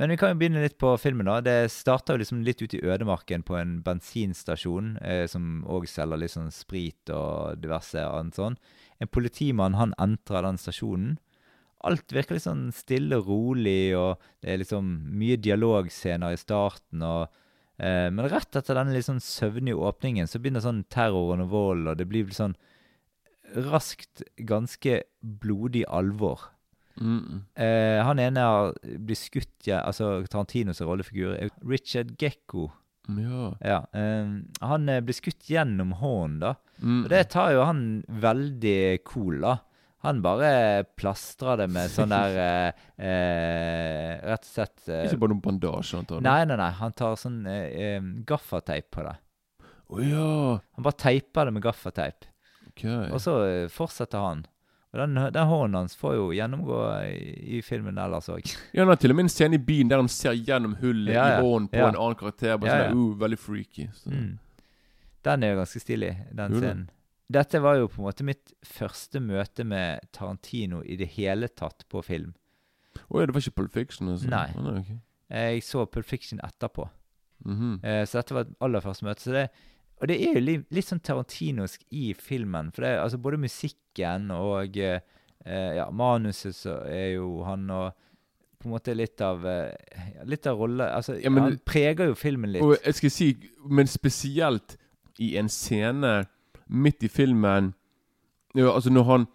[0.00, 1.28] Men vi kan jo begynne litt på filmen.
[1.28, 1.42] da.
[1.44, 6.32] Det starter liksom litt ute i ødemarken på en bensinstasjon, eh, som òg selger litt
[6.32, 8.56] sånn sprit og diverse annet sånn.
[8.96, 11.18] En politimann han entrer den stasjonen.
[11.84, 14.88] Alt virker litt sånn stille og rolig, og det er liksom
[15.20, 17.02] mye dialogscener i starten.
[17.04, 17.28] og
[17.76, 21.92] eh, Men rett etter denne litt sånn søvnige åpningen så begynner sånn terroren og volden,
[21.92, 22.56] og det blir sånn
[23.52, 26.48] raskt ganske blodig alvor.
[27.00, 27.40] Mm, mm.
[27.64, 32.68] Eh, han ene har blitt skutt, ja, altså Tarantinos rollefigur, Richard Gekko.
[33.08, 33.54] ja.
[33.64, 36.54] Ja, eh, han eh, blir skutt gjennom hånden, da.
[36.80, 37.02] Mm.
[37.04, 37.82] Og det tar jo han
[38.22, 39.56] veldig cool, da.
[40.00, 45.34] Han bare plastrer det med sånn der eh, eh, Rett og slett eh, Ikke bare
[45.34, 46.22] noen bandasje, han tar?
[46.24, 46.70] Nei, nei, nei.
[46.78, 47.42] Han tar sånn
[48.28, 49.12] gaffateip på det.
[49.90, 50.30] Å ja.
[50.78, 52.24] Han bare teiper det med gaffateip.
[52.70, 53.10] Okay.
[53.10, 53.34] Og så
[53.74, 54.46] fortsetter han.
[54.92, 58.42] Og den, den hånden hans får jo gjennomgå i, i filmen ellers òg.
[58.74, 61.14] Ja, han har til og med en scene i byen der han ser gjennom hullet
[61.14, 61.36] Ja, ja.
[61.38, 61.88] i hånden på Ja.
[61.92, 62.56] en annen karakter.
[62.58, 63.86] Bare sånn, uh, Veldig freaky.
[63.94, 64.10] Så.
[64.10, 64.32] Mm.
[65.22, 66.88] Den er jo ganske stilig, den Jo scenen.
[67.30, 71.84] Dette var jo på en måte mitt første møte med Tarantino i det hele tatt
[71.92, 72.32] på film.
[73.06, 74.08] Å ja, det var ikke Pulp Fiction?
[74.10, 74.26] Altså.
[74.32, 74.48] Nei.
[74.58, 74.96] Oh, nei okay.
[75.30, 76.88] Jeg så Pulp Fiction etterpå,
[77.46, 77.78] Mhm.
[77.86, 79.22] eh, så dette var aller første møte.
[79.22, 79.44] Så det,
[80.00, 82.70] og det er jo litt, litt sånn tarantinosk i filmen.
[82.72, 85.00] For det er altså både musikken og eh,
[85.76, 87.90] ja, manuset så er jo han og
[88.60, 92.14] på en måte litt av eh, Litt av rolle Altså, Ja, men- han preger jo
[92.14, 92.62] filmen litt.
[92.62, 93.28] Og jeg skal si,
[93.68, 94.76] men spesielt
[95.20, 96.26] i en scene
[96.68, 97.72] midt i filmen
[98.54, 99.28] ja, Altså når han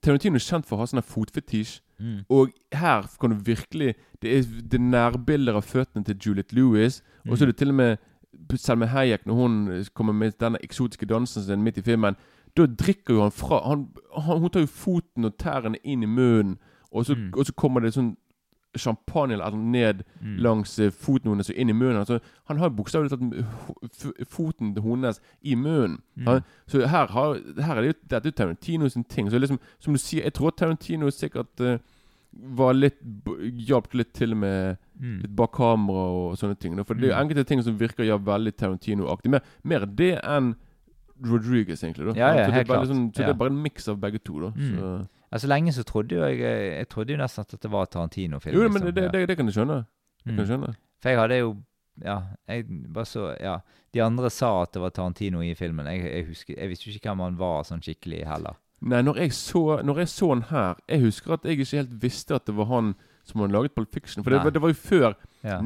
[0.00, 1.80] Tarantino er kjent for å ha sånn fotfetisj.
[2.00, 2.22] Mm.
[2.32, 7.02] Og her kan du virkelig Det er, det er nærbilder av føttene til Juliette Lewis.
[7.28, 7.98] Og så er det til og med
[8.56, 12.16] Selma Hayek, når hun kommer med denne eksotiske dansen sin midt i filmen.
[12.56, 16.06] Da drikker jo han fra han, han, Hun tar jo foten og tærne inn i
[16.06, 16.58] munnen,
[16.92, 17.32] og så, Mm.
[17.38, 18.16] og så kommer det sånn
[18.76, 20.36] champagne eller ned Mm.
[20.38, 21.96] langs eh, foten hennes og inn i munnen.
[21.98, 25.98] Altså, han har bokstavelig tatt foten til hennes i munnen.
[26.16, 26.26] Mm.
[26.26, 29.30] Han, så her, har, her er det jo Dette er Tarantino sin ting.
[29.30, 31.78] Så liksom, som du sier, jeg tror Tarantino sikkert eh,
[32.34, 32.98] var litt
[33.68, 35.22] Hjalp litt til med Mm.
[35.22, 36.76] litt bak kamera og sånne ting.
[36.76, 36.84] da.
[36.84, 37.22] For det er jo Mm.
[37.30, 39.30] enkelte ting som virker ja, veldig Tarantino-aktig.
[39.30, 40.54] Mer, mer det enn
[41.24, 42.14] Rodriguez, egentlig.
[42.14, 42.86] da Ja, ja, så det helt er.
[42.86, 44.40] Sånn, så det er bare en miks av begge to.
[44.40, 44.78] da Mm.
[44.78, 45.08] så.
[45.32, 48.54] Ja, så lenge så trodde jo jeg Jeg trodde jo nesten at det var Tarantino-film.
[48.54, 48.94] Jo, men liksom.
[48.94, 49.86] det, det, det kan du skjønne.
[50.26, 50.36] Mm.
[50.36, 50.76] kan skjønne.
[51.00, 51.56] For jeg hadde jo
[52.04, 53.58] Ja, jeg bare så Ja.
[53.92, 55.84] De andre sa at det var Tarantino i filmen.
[55.86, 58.54] Jeg, jeg husker Jeg visste ikke hvem han var sånn skikkelig heller.
[58.82, 61.92] Nei, når jeg, så, når jeg så han her Jeg husker at jeg ikke helt
[62.02, 64.24] visste at det var han som hadde laget Pulp Fiction.
[64.24, 65.14] For det, var- det var jo før
[65.44, 65.60] Ja.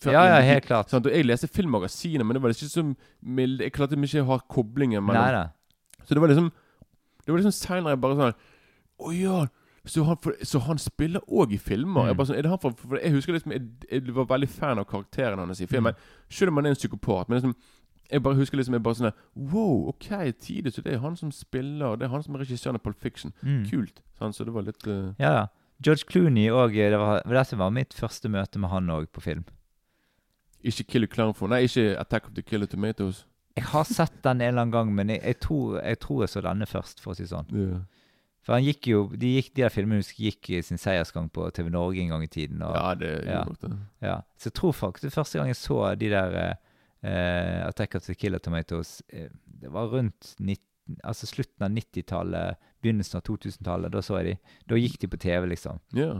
[0.00, 0.88] Før ja, ja helt klart.
[0.88, 1.04] Sant?
[1.06, 2.84] Og jeg leste filmmagasinet, men det var ikke så
[3.22, 5.20] mild- Jeg klarte ikke å ha koblingen mellom.
[6.06, 6.50] Så det var liksom
[7.26, 8.34] Det var liksom seinere bare sånn
[9.00, 9.46] Å ja!
[9.84, 12.02] Så han, for, så han spiller òg i filmer?
[12.02, 12.06] Mm.
[12.08, 14.48] Jeg, bare sånn, er det han for, for jeg husker liksom Jeg, jeg var veldig
[14.48, 15.94] fan av karakteren hans i filmen.
[16.28, 17.28] Selv om han er en psykopat.
[17.28, 17.54] Men liksom
[18.10, 19.12] jeg bare husker liksom jeg bare sånn
[19.52, 20.10] Wow, ok,
[20.42, 20.74] tidlig.
[20.74, 21.96] Så det er han som spiller.
[21.96, 23.32] Det er han som er regissøren av Pulp Fiction.
[23.42, 23.64] Mm.
[23.70, 24.02] Kult.
[24.18, 24.36] Sant?
[24.36, 25.12] Så det var litt uh...
[25.20, 25.46] Ja, ja.
[25.80, 26.76] George Clooney òg.
[26.76, 29.46] Det var, dette var mitt første møte med han òg på film.
[30.60, 33.24] Ikke Killer Clown for Nei, ikke Attack of the Killer Tomatoes.
[33.56, 36.32] Jeg har sett den en eller annen gang, men jeg, jeg, tror, jeg tror jeg
[36.34, 37.48] så denne først, for å si sånn.
[37.56, 37.80] Ja.
[38.46, 41.68] For han gikk jo De, gikk, de der filmene gikk i sin seiersgang på TV
[41.72, 42.62] Norge en gang i tiden.
[42.64, 43.70] Og, ja, det gjorde ja, det.
[44.06, 46.38] Ja, Så jeg tror faktisk det første gang jeg så de der
[47.02, 49.28] eh, Attack of the Killer Tomatoes, eh,
[49.60, 53.92] det var rundt 19, altså slutten av 90-tallet, begynnelsen av 2000-tallet.
[53.92, 54.36] Da så jeg de.
[54.68, 55.80] Da gikk de på TV, liksom.
[55.96, 56.12] Ja.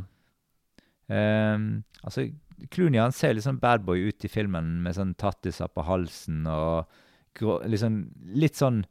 [1.09, 1.59] Eh,
[2.05, 2.29] altså,
[2.71, 6.91] Clooney han ser litt sånn badboy ut i filmen, med sånn tattiser på halsen og
[7.39, 8.03] grå, liksom,
[8.37, 8.83] litt sånn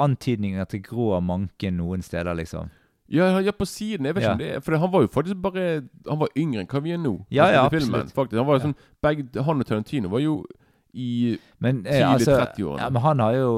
[0.00, 2.70] antydninger til grå manke noen steder, liksom.
[3.10, 4.06] Ja, ja, på siden.
[4.06, 4.32] Jeg vet ikke Ja.
[4.32, 6.92] om det er For han var jo faktisk bare Han var yngre enn hva vi
[6.92, 7.26] er nå.
[7.28, 8.38] Ja, ja, filmen, faktisk.
[8.38, 10.46] Han var jo sånn begge, Han og Tarantino var jo
[10.94, 12.80] i Men eh, Tidlig altså 30-årene.
[12.82, 13.50] ja, Men han har jo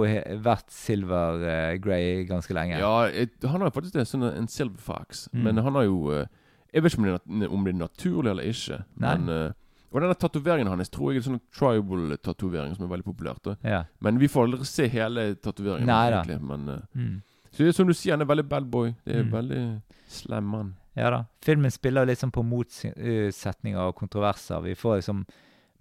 [0.45, 2.79] vært Silver uh, Grey ganske lenge.
[2.79, 5.29] Ja, et, han har faktisk det, sånn en silver fox.
[5.33, 5.43] Mm.
[5.45, 6.27] Men han har jo eh,
[6.75, 7.15] Jeg vet ikke om det
[7.47, 8.79] er, om det er naturlig eller ikke.
[8.97, 9.17] Nei.
[9.19, 9.53] Men uh,
[9.93, 13.51] Og denne tatoveringen hans tror jeg er sånn tribal-tatovering som er veldig populært.
[13.65, 13.83] Ja.
[14.01, 15.89] Men vi får aldri se hele tatoveringen.
[15.89, 17.23] Egentlig, Men, Mm.
[17.53, 18.95] så det er som du sier, han er veldig bad boy.
[19.05, 19.33] Det er Mm.
[19.33, 20.75] veldig slem mann.
[20.97, 21.25] Ja da.
[21.41, 24.61] Filmen spiller sånn på motsetninger og kontroverser.
[24.63, 25.25] Vi får liksom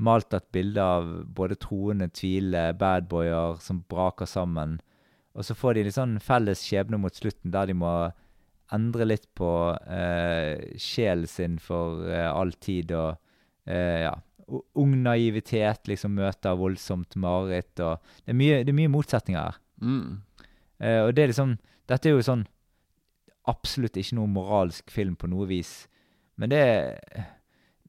[0.02, 4.80] malt et bilde av både troende, tvilende badboyer som braker sammen.
[5.38, 7.94] Og så får de litt sånn felles skjebne mot slutten, der de må
[8.76, 9.52] endre litt på
[9.92, 12.94] eh, sjelen sin for eh, all tid.
[12.96, 13.16] Og
[13.70, 14.14] eh, ja,
[14.80, 17.74] ung naivitet liksom møter voldsomt mareritt.
[17.80, 19.60] Og det er mye, det er mye motsetninger her.
[19.82, 20.22] Mm.
[20.82, 21.60] Eh, og det er liksom
[21.90, 22.44] Dette er jo sånn
[23.52, 25.72] absolutt ikke noe moralsk film på noe vis.
[26.40, 27.26] Men det er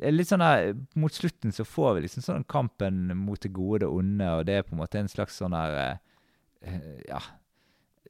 [0.00, 3.80] litt sånn her Mot slutten så får vi liksom sånn kampen mot det gode og
[3.80, 5.96] det onde, og det er på en måte en slags sånn her eh,
[6.62, 7.20] eh, Ja.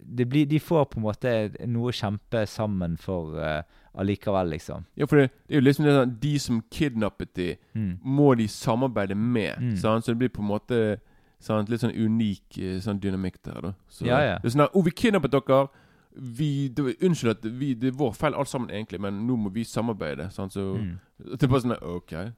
[0.05, 1.33] Det blir, de får på en måte
[1.71, 3.63] noe å kjempe sammen for uh,
[3.95, 4.83] allikevel, liksom.
[4.99, 7.99] Ja, for det, det er jo liksom det sånn De som kidnappet de, Mm.
[8.03, 9.59] må de samarbeide med.
[9.61, 9.77] Mm.
[9.77, 10.05] Sant?
[10.05, 10.81] Så det blir på en måte
[11.39, 11.69] sant?
[11.71, 13.61] litt sånn unik sånn dynamikk der.
[13.61, 14.39] da så, Ja, ja.
[14.43, 15.69] Det er sånn her, oh, vi kidnappet dere!'
[16.17, 19.53] Vi, det, unnskyld at vi, det er vår feil alt sammen, egentlig, men nå må
[19.55, 20.31] vi samarbeide.
[20.35, 20.53] Sant?
[20.53, 20.99] Så Mm.
[21.23, 22.13] Det er bare sånn OK.
[22.13, 22.33] er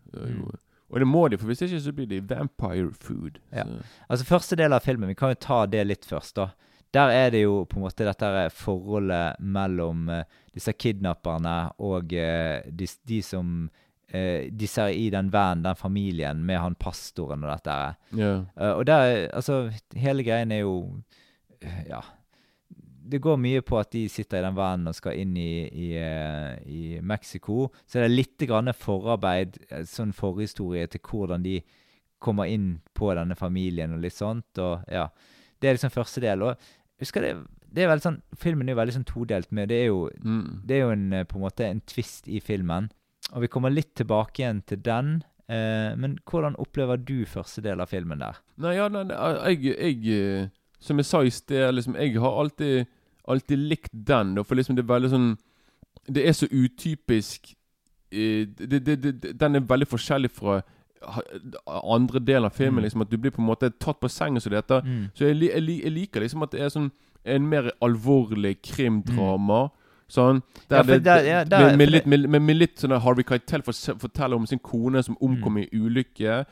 [0.93, 3.39] Og det må de, for hvis ikke så blir det vampire food.
[3.53, 3.65] Ja.
[4.09, 6.37] Altså Første del av filmen, vi kan jo ta det litt først.
[6.37, 6.51] da.
[6.95, 10.21] Der er det jo på en måte dette forholdet mellom uh,
[10.55, 13.65] disse kidnapperne og uh, de, de som
[14.13, 17.95] de Disse i den vennen, den familien, med han pastoren og dette her.
[18.15, 18.35] Ja.
[18.55, 21.01] Eh, og der, altså Hele greien er jo
[21.89, 22.03] Ja.
[23.07, 25.89] Det går mye på at de sitter i den vanen og skal inn i, i,
[26.01, 27.67] eh, i Mexico.
[27.85, 31.59] Så det er litt grann forarbeid, eh, sånn forhistorie til hvordan de
[32.25, 34.57] kommer inn på denne familien og litt sånt.
[34.59, 35.09] Og ja,
[35.61, 36.43] Det er liksom første del.
[36.43, 36.57] Og
[37.01, 37.35] husker det,
[37.75, 40.63] det er veldig sånn, Filmen er jo veldig sånn todelt med Det er jo, Mm.
[40.67, 42.91] det er jo en, eh, på en måte en twist i filmen.
[43.33, 45.23] Og vi kommer litt tilbake igjen til den.
[45.49, 48.37] Eh, men hvordan opplever du første del av filmen der?
[48.57, 50.51] Nei, ja, nei, jeg, jeg
[50.85, 52.87] Som jeg sa i sted, liksom, jeg har alltid,
[53.29, 54.35] alltid likt den.
[54.45, 55.31] For liksom det er veldig sånn
[56.13, 57.55] Det er så utypisk
[58.13, 60.59] eh, det, det, det, Den er veldig forskjellig fra
[61.67, 62.79] andre delen av filmen.
[62.81, 62.85] Mm.
[62.87, 64.85] Liksom, at du blir på en måte tatt på sengen, som det heter.
[64.85, 65.07] Mm.
[65.15, 66.91] Så jeg, jeg, jeg liker liksom at det er sånn
[67.25, 69.67] en mer alvorlig krimdrama.
[70.13, 72.93] Sånn, der Ja, det, der- ja, der- med, med, litt, med, med, med litt sånn
[73.01, 76.43] Harvey Keitel forteller om sin kone som omkom i ulykke.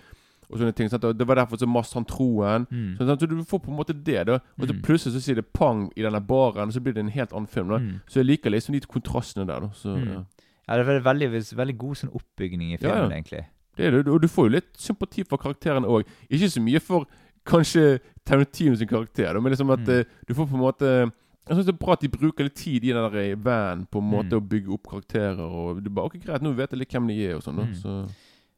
[0.53, 1.05] Og sånne ting sant?
[1.05, 2.67] Og Det var derfor så mastet han troen.
[2.71, 2.97] Mm.
[2.99, 4.27] Sånn, så du får på en måte det.
[4.27, 4.83] da Og så Mm.
[4.83, 7.49] plutselig så sier det pang i denne baren, og så blir det en helt annen
[7.49, 7.69] film.
[7.69, 8.01] da Mm.
[8.07, 9.61] Så jeg liker liksom de kontrastene der.
[9.61, 10.09] da så, Mm.
[10.13, 10.25] ja.
[10.69, 13.09] Ja, det er veldig, veldig, god sånn oppbygning i Ja, ja.
[13.09, 13.45] egentlig.
[13.77, 16.05] Det er det, og du får jo litt sympati for karakterene òg.
[16.31, 17.07] Ikke så mye for
[17.47, 19.89] kanskje Tarantino sin karakter, da, men liksom at Mm.
[20.01, 21.13] eh, du får på en måte
[21.49, 23.85] Jeg synes det er bra at de bruker litt tid i den der eh, van
[23.91, 24.39] på en måte Mm.
[24.41, 25.41] å bygge opp karakterer.
[25.41, 27.57] Og er bare, ok, Greit, nå vet jeg litt hvem de er, og sånn.
[27.57, 27.75] da, Mm.
[27.75, 28.09] Så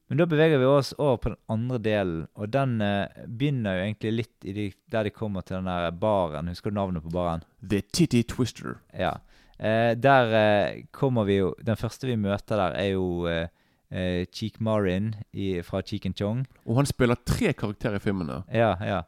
[0.08, 3.84] Men da beveger vi oss over på den andre delen, og den eh, begynner jo
[3.86, 6.50] egentlig litt i de, der de kommer til den der baren.
[6.52, 7.44] Husker du navnet på baren?
[7.64, 8.76] The Titty Twister.
[8.92, 9.14] Ja.
[9.56, 13.48] Eh, der eh, kommer vi jo Den første vi møter der, er jo eh,
[13.94, 16.44] eh, Cheek Marin i, fra Cheek and Chong.
[16.66, 18.28] Og han spiller tre karakterer i filmen.
[18.28, 18.44] her.
[18.52, 19.02] Ja, ja.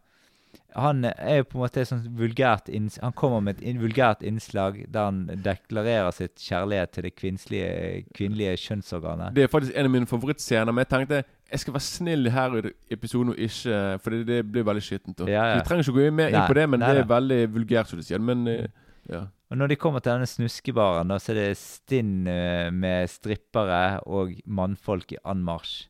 [0.76, 2.66] Han er jo på en måte sånn vulgært
[3.00, 9.32] Han kommer med et vulgært innslag der han deklarerer sitt kjærlighet til det kvinnelige, kjønnsorganet.
[9.36, 12.56] Det er faktisk en av mine favorittscener, men jeg tenkte jeg skal være snill her
[12.58, 15.18] i episoden og ikke For det, det blir veldig skittent.
[15.20, 15.28] da.
[15.30, 15.58] Ja, ja.
[15.60, 18.00] Vi trenger ikke gå mer inn på det, men nei, det er veldig vulgært, som
[18.00, 18.22] du sier.
[18.22, 18.66] Men eh,
[19.12, 19.26] ja.
[19.46, 24.34] Og når de kommer til denne snuskebaren, så er det stinn eh, med strippere og
[24.44, 25.86] mannfolk i anmarsj.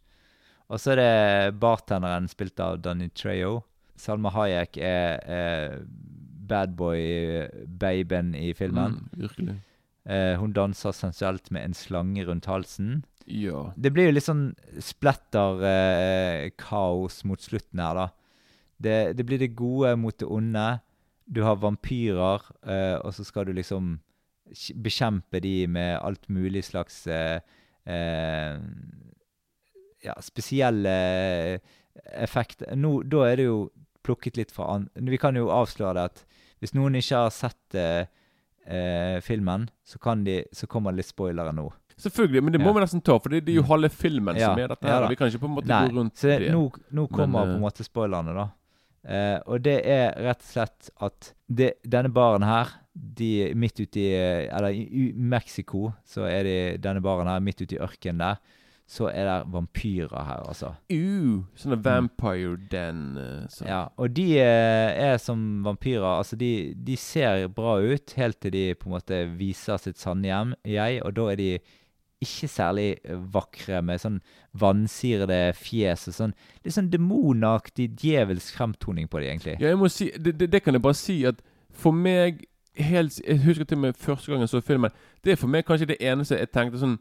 [0.68, 3.62] Og så er det bartenderen spilt av Danny Trejo.
[4.00, 5.78] Salma Hayek er, er
[6.48, 8.92] badboy-babyen i filmen.
[8.92, 9.54] Mm, virkelig.
[10.06, 13.04] Eh, hun danser sensuelt med en slange rundt halsen.
[13.26, 13.72] Ja.
[13.74, 18.08] Det blir jo litt sånn splatter-kaos mot slutten her, da.
[18.76, 20.78] Det, det blir det gode mot det onde.
[21.26, 23.98] Du har vampyrer, eh, og så skal du liksom
[24.78, 27.40] bekjempe de med alt mulig slags eh,
[27.82, 28.54] eh,
[30.06, 31.58] Ja, spesielle
[32.14, 32.70] effekter.
[32.78, 33.66] Nå, da er det jo
[34.06, 34.88] plukket litt fra an...
[34.94, 36.22] Vi kan jo avsløre det at
[36.62, 38.06] hvis noen ikke har sett eh,
[38.66, 41.66] eh, filmen, så, kan de, så kommer det litt spoilere nå.
[41.96, 42.76] Selvfølgelig, men det må Ja.
[42.76, 43.70] vi nesten ta, for det, det er jo Mm.
[43.70, 45.02] halve filmen Ja, som er dette her.
[45.02, 46.50] ja, vi kan ikke på en måte Nei, gå rundt så det, det.
[46.52, 48.46] nå, nå kommer Men, på en eh, måte spoilerne, da.
[49.06, 54.00] Eh, og det er rett og slett at det, denne baren her, de midt ute
[54.02, 57.82] i eh, Eller i i Mexico, så er de, denne baren her, midt ute i
[57.84, 58.40] ørkenen der,
[58.86, 60.68] så er det vampyrer her, altså.
[60.92, 63.64] Uh, sånne vampire den eh, så.
[63.66, 66.06] Ja, og de eh, er som vampyrer.
[66.06, 70.30] Altså, de, de ser bra ut helt til de på en måte viser sitt sanne
[70.30, 71.50] hjem, jeg, og da er de
[72.22, 72.88] ikke særlig
[73.34, 74.20] vakre med sånn
[74.56, 76.36] vansirede fjes og sånn.
[76.62, 79.56] Er sånn demonaktig djevelsk fremtoning på de, egentlig.
[79.60, 81.42] Ja, jeg må si det, det, det kan jeg bare si at
[81.76, 82.46] for meg
[82.76, 84.90] helt, Jeg husker til og med første gangen jeg så filmen.
[85.24, 86.98] Det er for meg kanskje det eneste jeg tenkte sånn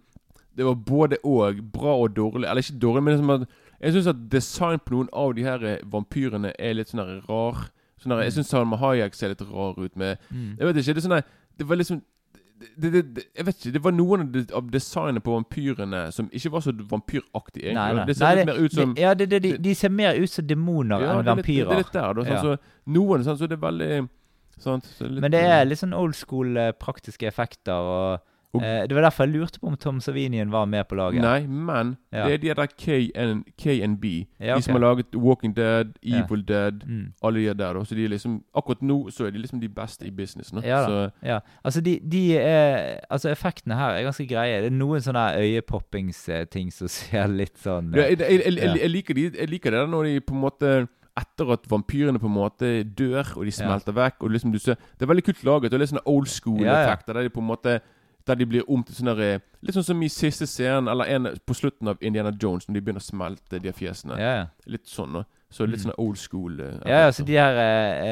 [0.55, 2.47] Det var både og bra og dårlig.
[2.47, 3.47] Eller ikke dårlig, men liksom
[3.81, 7.65] jeg syns at design på noen av de her eh, vampyrene er litt sånn rar.
[8.01, 10.55] Sånn her, jeg syns Salma Hayek ser litt rar ut med Mm.
[10.59, 10.93] Jeg vet ikke.
[10.93, 11.23] Det er sånn
[11.59, 12.01] Det var liksom
[12.55, 16.29] det, det, det, jeg vet ikke, det var noen av, designene designet på vampyrene som
[16.31, 17.75] ikke var så vampyraktig, egentlig.
[17.75, 18.05] Nei, nei.
[18.07, 20.31] Det ser Nei, litt mer ut som Ja, det, det, de, de ser mer ut
[20.31, 21.67] som demoner Ja, enn det er vampyrer.
[21.67, 22.23] Det er litt der, da.
[22.23, 22.41] Sånn, Ja.
[22.41, 23.89] så noen sånn, så det er veldig
[24.63, 27.91] sant, så litt, Men det er litt sånn old school eh, praktiske effekter.
[27.91, 28.23] Og,
[28.55, 31.21] Og- eh, det var derfor jeg lurte på om Tom Savinien var med på laget.
[31.21, 32.27] Nei, men Ja.
[32.27, 34.25] det er de der KN, KNB.
[34.39, 36.23] Ja, De som har laget Walking Dead, Ja.
[36.23, 37.13] Evil Dead, Mm.
[37.23, 37.73] alle de der.
[37.83, 40.61] Så de er liksom Akkurat nå så er de liksom de beste i businessen.
[40.63, 44.61] Ja Ja, altså de, de er, altså effektene her er ganske greie.
[44.61, 48.73] Det er noen sånne øyepoppingsting som ser litt sånn ja, jeg, jeg, jeg, Ja.
[48.81, 50.87] jeg, liker de, jeg liker det der når de på en måte
[51.17, 54.75] Etter at vampyrene på en måte dør, og de smelter vekk og liksom du ser
[54.99, 55.71] Det er veldig kult laget.
[55.73, 56.39] Og litt sånne old Ja, ja.
[56.41, 57.79] school-effekter der de på en måte
[58.25, 61.27] Der de blir om til sånne der, Litt sånn som i siste scenen, eller en
[61.45, 64.17] på slutten av Indiana Jones, når de begynner å smelte, de fjesene.
[64.17, 64.45] Ja, ja.
[64.65, 65.23] Litt sånn, da.
[65.51, 65.91] Så litt Mm.
[65.91, 66.59] sånn old school.
[66.59, 68.05] eh, Ja, ja, så de her, eh,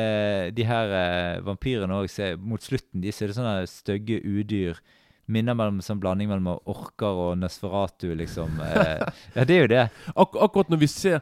[0.48, 4.80] eh, de her eh, vampyrene òg, mot slutten de ser det sånne stygge udyr.
[5.28, 8.60] Minner mellom sånn blanding mellom orker og Nesferatu, liksom.
[8.62, 9.00] Eh,
[9.36, 9.90] ja, det er jo det.
[10.16, 11.22] Ak akkurat når vi ser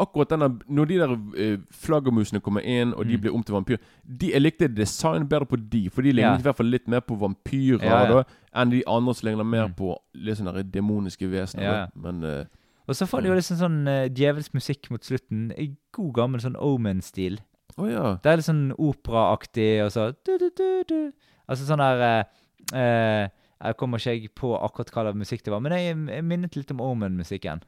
[0.00, 3.20] Akkurat denne Når de der eh, flaggermusene kommer inn, og de Mm.
[3.20, 6.46] blir om til vampyr de, Jeg likte design bedre på de, for de lignet i
[6.48, 8.22] hvert fall litt mer på vampyrer Ja, ja.
[8.22, 8.24] da
[8.62, 9.74] enn de andre som ligner mer Mm.
[9.76, 11.62] på litt sånne der demoniske vesener.
[11.64, 11.86] Ja, ja.
[11.94, 12.44] Men eh,
[12.88, 15.52] Og så får de jo liksom sånn uh, djevelsk musikk mot slutten.
[15.56, 17.38] I god gammel sånn Omen-stil.
[17.78, 18.16] Å ja.
[18.18, 21.12] Det er litt sånn operaaktig, og så du, du, du, du.
[21.48, 22.24] Altså sånn der eh,
[22.74, 23.28] eh,
[23.62, 26.56] Jeg kommer ikke jeg på akkurat hva slags musikk det var, men jeg, jeg minnet
[26.56, 27.60] litt om Omen-musikken.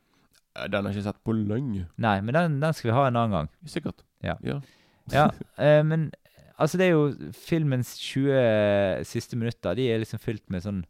[0.57, 1.87] Eh, Den har jeg ikke sett på lenge.
[1.97, 3.53] Nei, men den, den skal vi ha en annen gang.
[3.69, 4.05] Sikkert.
[4.23, 4.39] Ja.
[4.47, 4.61] ja.
[5.11, 5.25] Ja,
[5.59, 6.13] eh, men
[6.55, 9.75] altså det er jo filmens 20 siste minutter.
[9.75, 10.85] De er liksom fylt med sånn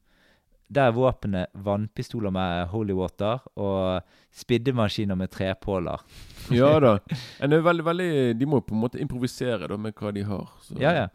[0.68, 4.04] Der er våpenet vannpistoler med holy water og
[4.36, 6.04] spiddemaskiner med trepåler.
[6.52, 6.98] Ja da.
[7.40, 10.48] En er veldig, veldig De må på en måte improvisere da med hva de har.
[10.60, 10.76] Så.
[10.80, 11.08] Ja, ja.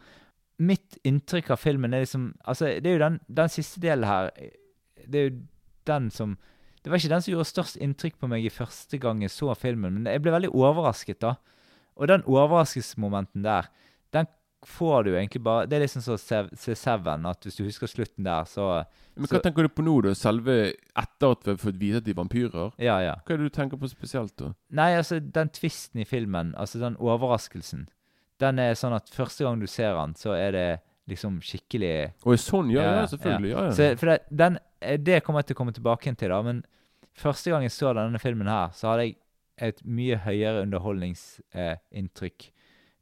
[0.57, 4.31] Mitt inntrykk av filmen er liksom Altså, det er jo den, den siste delen her
[5.05, 5.35] Det er jo
[5.85, 6.37] den som
[6.83, 9.53] Det var ikke den som gjorde størst inntrykk på meg i første gang jeg så
[9.57, 11.35] filmen, men jeg ble veldig overrasket, da.
[11.97, 13.67] Og den overraskelsesmomenten der,
[14.13, 14.27] den
[14.65, 16.39] får du egentlig bare Det er liksom sånn se
[16.73, 18.85] C7, at hvis du husker slutten der, så
[19.15, 20.13] Men hva Så- tenker du på nå, da?
[20.13, 22.71] Selve etter at vi har fått vite at de er vampyrer?
[22.77, 23.15] Ja, ja.
[23.25, 24.53] Hva er det du tenker på spesielt, da?
[24.69, 27.87] Nei, altså, den tvisten i filmen, altså den overraskelsen,
[28.39, 31.91] den er sånn at første gang du ser den, så er det liksom skikkelig
[32.25, 32.71] Å, sånn?
[32.73, 33.51] Ja, Ja, selvfølgelig.
[33.53, 33.71] Ja, ja.
[33.77, 34.57] Så, for det, den,
[35.03, 36.41] det kommer jeg til å komme tilbake til, da.
[36.43, 36.63] Men
[37.17, 39.15] første gang jeg så denne filmen her, så hadde jeg
[39.57, 42.49] et mye høyere underholdningsinntrykk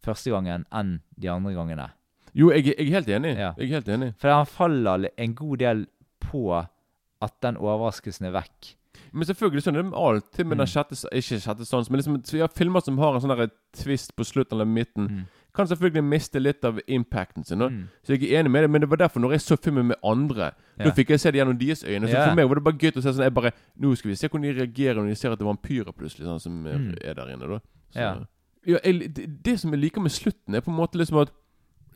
[0.06, 1.89] første gangen enn de andre gangene.
[2.36, 3.34] Jo, jeg, jeg er helt enig.
[3.39, 3.54] Ja.
[3.58, 4.10] Jeg er helt enig.
[4.22, 5.86] For han faller en god del
[6.24, 8.74] på at den overraskelsen er vekk.
[9.15, 10.26] Men selvfølgelig sånn er det.
[10.36, 10.62] Til og med Mm.
[10.63, 14.15] den sjette Ikke sjette sans, men liksom, vi har filmer som har en sånn twist
[14.15, 15.08] på slutten eller midten.
[15.08, 15.26] Mm.
[15.56, 17.60] Kan selvfølgelig miste litt av impacten sin.
[17.63, 17.88] Mm.
[18.04, 19.96] Så jeg er enig med det, men det var derfor når jeg så filmen med
[20.04, 20.84] andre, Ja.
[20.84, 22.08] da fikk jeg se det gjennom deres øyne.
[22.10, 22.28] Så Ja.
[22.30, 24.28] for meg var det bare gøy å se sånn jeg bare, Nå skal vi se
[24.28, 26.98] hvordan de reagerer når de ser at det er vampyrer plutselig, sånn som er, Mm.
[27.02, 27.48] er der inne.
[27.48, 27.60] da
[27.94, 28.26] så, Ja.
[28.68, 31.30] Ja, jeg, det, det som jeg liker med slutten, er på en måte liksom at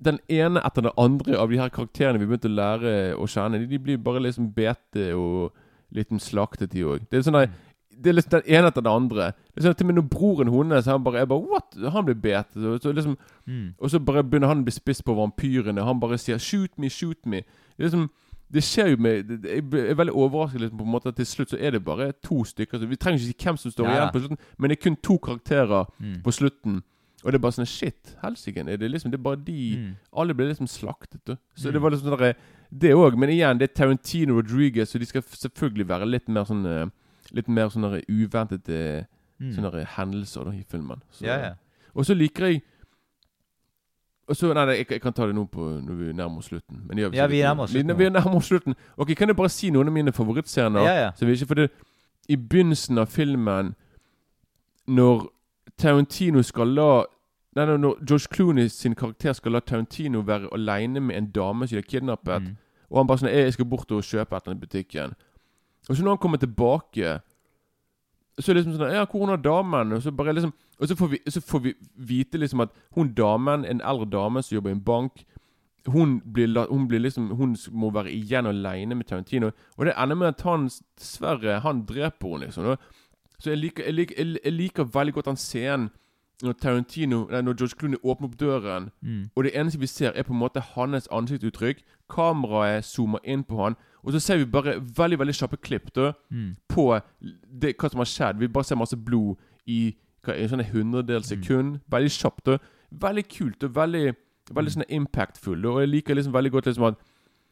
[0.02, 3.60] den ene etter den andre av de her karakterene vi begynte å lære å kjenne,
[3.60, 5.52] de, de blir bare liksom bete og
[5.92, 7.10] litt slaktet, de òg.
[7.10, 7.50] Det er sånn der,
[8.02, 9.34] det er liksom den ene etter andre.
[9.54, 11.76] Det sånn at Til og med når broren hennes han bare, jeg bare What?
[11.94, 12.56] Han blir betet.
[12.64, 13.74] Og så, liksom, Mm.
[13.80, 15.84] og så bare begynner han å bli spist på vampyrene.
[15.84, 17.44] Han bare sier 'shoot me, shoot me'.
[17.78, 18.10] Det, liksom,
[18.52, 21.50] det skjer jo med Jeg er veldig overrasket liksom, på en måte at til slutt
[21.50, 22.80] så er det bare to stykker.
[22.80, 24.84] Så vi trenger ikke si hvem som står Ja, igjen på slutten, men det er
[24.90, 26.22] kun to karakterer Mm.
[26.24, 26.84] på slutten.
[27.26, 28.64] Og det er bare sånn Shit, helsike.
[28.66, 29.96] Det liksom Det er bare de Mm.
[30.16, 31.20] Alle ble liksom slaktet.
[31.26, 31.36] Da.
[31.56, 31.74] Så Mm.
[31.74, 32.36] det var liksom sånn
[32.72, 33.18] Det òg.
[33.18, 36.90] Men igjen, det er Tarantino Rodriguez, så de skal selvfølgelig være litt mer sånn eh,
[37.34, 39.06] Litt mer sånne uventede
[39.40, 39.54] Mm.
[39.56, 41.02] sånne hendelser da, i filmen.
[41.12, 41.54] Så, Ja, ja.
[41.96, 42.62] Og så liker jeg
[44.28, 46.46] og så, nei, nei, jeg, jeg kan ta det nå på, når vi nærmer oss
[46.52, 46.84] slutten.
[46.88, 48.76] Men Ja, vi nærmer oss slutten Vi, vi nærmer oss slutten.
[48.98, 50.82] Ok, Kan jeg bare si noen av mine favorittscener?
[50.86, 51.12] Ja, ja.
[51.16, 51.70] Så vi ikke, for det,
[52.30, 53.76] I begynnelsen av filmen,
[54.88, 55.30] når
[55.78, 57.06] Tarantino skal la
[57.56, 61.68] Nei, nei, Når George Clooney sin karakter skal la Tarantino være aleine med en dame
[61.68, 62.56] som de har kidnappet, Mm.
[62.92, 65.14] og han bare sånn 'Jeg skal bort og kjøpe et eller annet i butikken'.
[65.90, 67.20] Og så når han kommer tilbake,
[68.40, 70.96] så er det liksom sånn 'Ja, hvor er damen?' Og så bare liksom Og så
[70.96, 74.70] får vi, så får vi vite liksom at hun damen, en eldre dame som jobber
[74.70, 75.26] i en bank
[75.88, 79.52] hun blir, hun blir liksom Hun må være igjen aleine med Tarantino.
[79.78, 82.78] Og det ender med at han dessverre Han dreper henne, liksom.
[83.40, 85.90] Så jeg liker, jeg, liker, jeg, liker veldig godt den scenen
[86.44, 89.30] når Tarantino Nei, når George Clooney åpner opp døren, Mm.
[89.36, 91.84] og det eneste vi ser, er på en måte hans ansiktsuttrykk.
[92.10, 96.14] Kameraet zoomer inn på han, og så ser vi bare veldig veldig kjappe klipp da,
[96.32, 96.56] Mm.
[96.70, 97.02] på
[97.60, 98.40] det, hva som har skjedd.
[98.40, 101.80] Vi bare ser masse blod i hva, en sånn hundredels sekund.
[101.90, 102.44] Veldig kjapt.
[102.46, 102.58] da
[102.92, 104.16] Veldig kult og veldig,
[104.52, 105.62] veldig sånn impactful.
[105.62, 106.96] da, Og jeg liker liksom veldig godt liksom at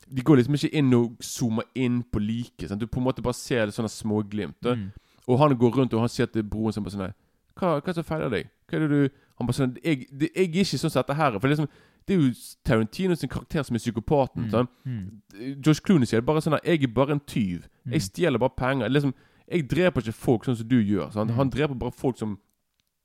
[0.09, 2.69] de går liksom ikke inn og zoomer inn på liket.
[2.79, 4.61] Du på en måte bare ser det sånne småglimt.
[4.63, 4.91] Mm.
[5.27, 7.13] Og han går rundt og han sier til broren sin bare sånn
[7.57, 8.49] hva, hva er det som feiler deg?
[8.69, 11.15] Hva er det du Han bare sånn Jeg, det, jeg er ikke sånn som dette
[11.15, 11.39] her.
[11.39, 11.67] For liksom,
[12.07, 14.45] det er jo Tarantino sin karakter som er psykopaten.
[14.47, 14.51] Mm.
[14.53, 14.67] Sånn.
[14.87, 15.61] Mm.
[15.65, 17.67] Josh Clooney sier bare sånn at Jeg er bare en tyv.
[17.85, 17.91] Mm.
[17.97, 18.89] Jeg stjeler bare penger.
[18.89, 19.13] Liksom,
[19.51, 21.11] jeg dreper ikke folk sånn som du gjør.
[21.11, 21.27] Sånn.
[21.29, 21.35] Mm.
[21.35, 22.37] Han dreper bare folk som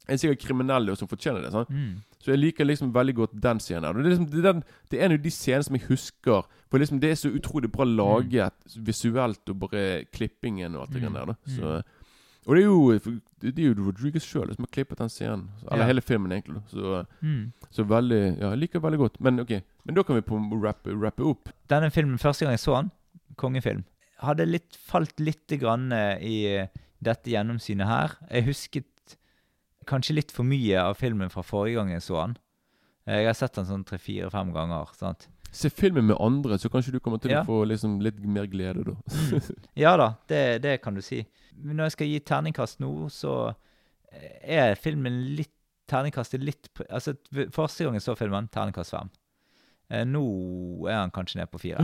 [0.08, 1.52] er sikkert kriminelle og som fortjener det.
[1.52, 1.96] sånn, Mm.
[2.22, 3.82] Så jeg liker liksom veldig godt den scenen.
[3.84, 3.92] her.
[3.94, 6.44] Det liksom, det den, det er en av de scenene som jeg husker.
[6.70, 11.02] For liksom det er så utrolig bra laget visuelt, og bare klippingen og alt det
[11.02, 11.12] Mm.
[11.14, 11.26] der.
[11.26, 11.82] da Så,
[12.46, 13.10] og det er jo
[13.42, 15.48] Det er jo Rodriguez sjøl som har klippet den scenen.
[15.70, 15.86] Eller Ja.
[15.86, 16.62] hele filmen, egentlig.
[16.70, 17.52] Så, Mm.
[17.70, 19.20] så veldig Ja, jeg liker veldig godt.
[19.20, 21.48] Men ok, men da kan vi på rappe, rappe opp.
[21.68, 22.90] Denne filmen, første gang jeg så den,
[23.36, 23.84] kongefilm,
[24.20, 26.68] hadde litt, falt litt grann eh, i eh,
[27.02, 28.16] dette gjennomsynet her.
[28.30, 29.16] Jeg husket
[29.86, 32.36] kanskje litt for mye av filmen fra forrige gang jeg så den.
[33.08, 34.86] Eh, Jeg har sett den sånn tre-fire-fem ganger.
[34.94, 35.26] sant?
[35.52, 37.42] Se filmen med andre, så kanskje du kommer til Ja.
[37.42, 38.94] å få liksom litt mer glede da.
[39.76, 41.20] Ja da, det, det kan du si.
[41.60, 43.34] Men når jeg skal gi terningkast nå, så
[44.12, 45.52] eh, er filmen litt
[45.92, 47.12] Terningkastet litt Altså,
[47.52, 49.10] første gang jeg så filmen, terningkast fem.
[49.90, 50.22] Eh, nå
[50.88, 51.82] er han kanskje ned på fire.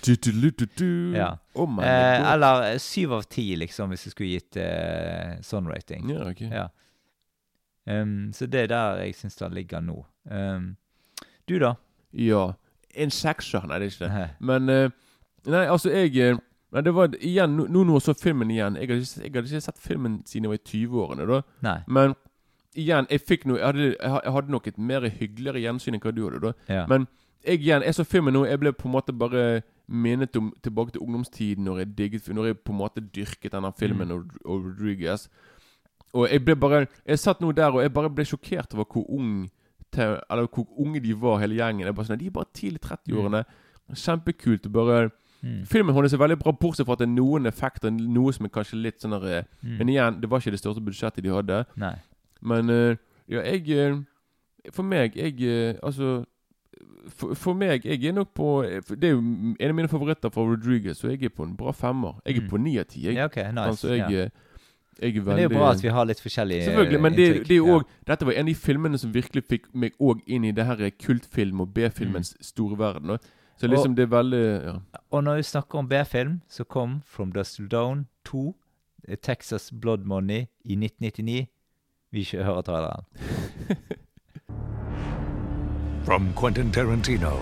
[0.00, 1.12] Du, du, du.
[1.14, 1.36] Ja.
[1.54, 6.08] Oh Eh, eller eh, syv av ti, liksom, hvis jeg skulle gitt eh, sånn rating.
[6.10, 6.40] Ja, ok.
[6.48, 6.66] Ja.
[7.90, 10.00] Ehm, så det er der jeg syns det ligger nå.
[10.24, 10.76] Um,
[11.48, 11.74] du, da?
[12.12, 12.52] Ja.
[12.94, 13.66] En sekser?
[13.70, 14.28] Nei, det er ikke det.
[14.40, 14.90] Men eh,
[15.46, 16.36] Nei, altså, jeg eh,
[16.72, 19.60] Nei, det var igjen Nå nå så filmen igjen Jeg hadde ikke, jeg hadde ikke
[19.64, 21.38] sett filmen siden jeg var i 20-årene, da.
[21.66, 21.78] Nei.
[21.88, 22.14] Men
[22.78, 26.12] igjen, jeg fikk noe Jeg hadde, jeg hadde nok et mer hyggeligere gjensyn enn hva
[26.14, 26.52] du hadde, da.
[26.70, 26.84] Ja.
[26.90, 27.06] Men
[27.46, 30.92] jeg igjen, jeg så filmen nå, jeg ble på en måte bare minnet om tilbake
[30.94, 34.12] til ungdomstiden, når jeg digget Når jeg på en måte dyrket denne filmen Mm.
[34.18, 35.24] og, og Rodriguez.
[36.12, 39.08] Og jeg ble bare Jeg satt nå der, og jeg bare ble sjokkert over hvor
[39.10, 39.48] ung
[39.92, 41.84] te- Eller hvor unge de var, hele gjengen.
[41.84, 43.44] Det er bare sånn, De er bare tidlig 30-årene.
[43.94, 44.66] Kjempekult.
[44.66, 45.10] og bare
[45.42, 45.64] Mm.
[45.66, 48.50] Filmen holder seg veldig bra, bortsett fra at det er noen effekter, noe som er
[48.50, 49.78] kanskje litt sånn Mm.
[49.78, 51.64] Men igjen, det var ikke det største budsjettet de hadde.
[51.78, 51.94] Nei.
[52.42, 53.96] Men eh, ja, jeg eh,
[54.72, 56.26] For meg, jeg eh, Altså
[57.08, 58.62] for, for meg, jeg er nok på
[59.00, 61.72] Det er jo en av mine favoritter fra Rodriguez, så jeg er på en bra
[61.72, 62.20] femmer.
[62.26, 62.48] Jeg er Mm.
[62.50, 63.00] på ni av ti.
[63.14, 63.58] Ja, ok, nice.
[63.66, 64.28] Altså, jeg, ja.
[65.00, 67.00] Eh, jeg er veldig Men det er jo bra at vi har litt forskjellige Selvfølgelig,
[67.00, 67.48] men det, inntrykk.
[67.48, 67.74] det er jo Ja.
[67.78, 70.66] også, dette var en av de filmene som virkelig fikk meg òg inn i det
[70.66, 73.18] her kultfilm- og B-filmens store verden.
[73.18, 73.20] Så
[73.60, 74.72] Så Og- liksom det er veldig ja.
[75.12, 78.54] Og når vi snakker om B-film, så kom From Dust to Down 2,
[79.08, 81.46] eh, Texas Blood Money, i 1999.
[82.12, 83.04] Vi ikke hører traileren.
[86.04, 87.38] From Quentin Tarantino,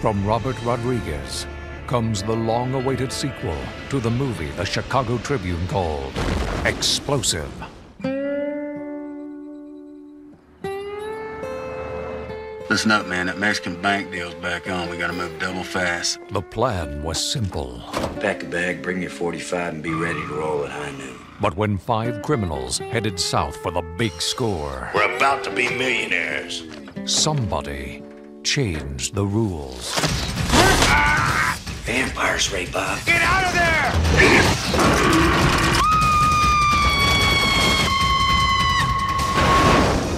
[0.00, 1.46] from Robert Rodriguez,
[1.86, 3.56] comes the long awaited sequel
[3.90, 6.12] to the movie the Chicago Tribune called
[6.64, 7.50] Explosive.
[12.70, 13.26] Listen up, man.
[13.26, 14.90] That Mexican bank deal's back on.
[14.90, 16.18] We gotta move double fast.
[16.30, 17.80] The plan was simple,
[18.20, 21.14] Pack a bag, bring your 45, and be ready to roll at high noon.
[21.40, 26.64] but when five criminals headed south for the big score, We're about to be millionaires.
[27.04, 28.02] somebody
[28.42, 29.94] changed the rules.
[31.84, 32.98] Vampires, Ray Bob.
[33.04, 33.92] Get out of there!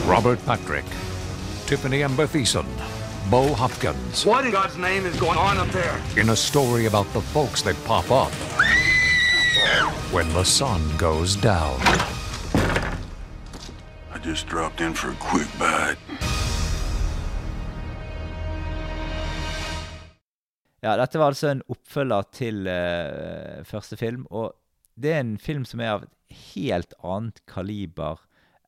[0.06, 0.84] Robert Patrick,
[1.66, 2.66] Tiffany Amber Thiessen,
[3.30, 6.00] Bo Hopkins, What in God's name is going on up there?
[6.16, 8.32] in a story about the folks that pop up
[10.12, 11.80] when the sun goes down.
[14.14, 15.98] I just dropped in for a quick bite.
[20.80, 24.52] Ja, dette var altså en oppfølger til eh, første film, og
[24.94, 28.20] det er en film som er av et helt annet kaliber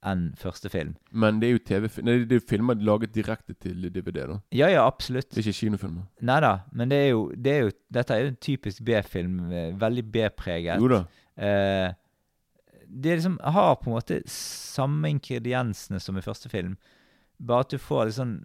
[0.08, 0.94] enn første film.
[1.12, 4.26] Men det er jo TV Nei, det er jo filmer laget direkte til DVD.
[4.30, 5.30] da Ja, ja, absolutt.
[5.30, 6.08] Det er ikke kinofilmer.
[6.28, 9.38] Nei da, men det er jo, det er jo Dette er jo en typisk B-film.
[9.52, 10.82] eh, Veldig B-preget.
[10.82, 11.02] Jo da.
[11.36, 11.94] Eh,
[12.88, 16.76] det liksom har på en måte samme ingrediensene som i første film,
[17.38, 18.38] bare at du får litt sånn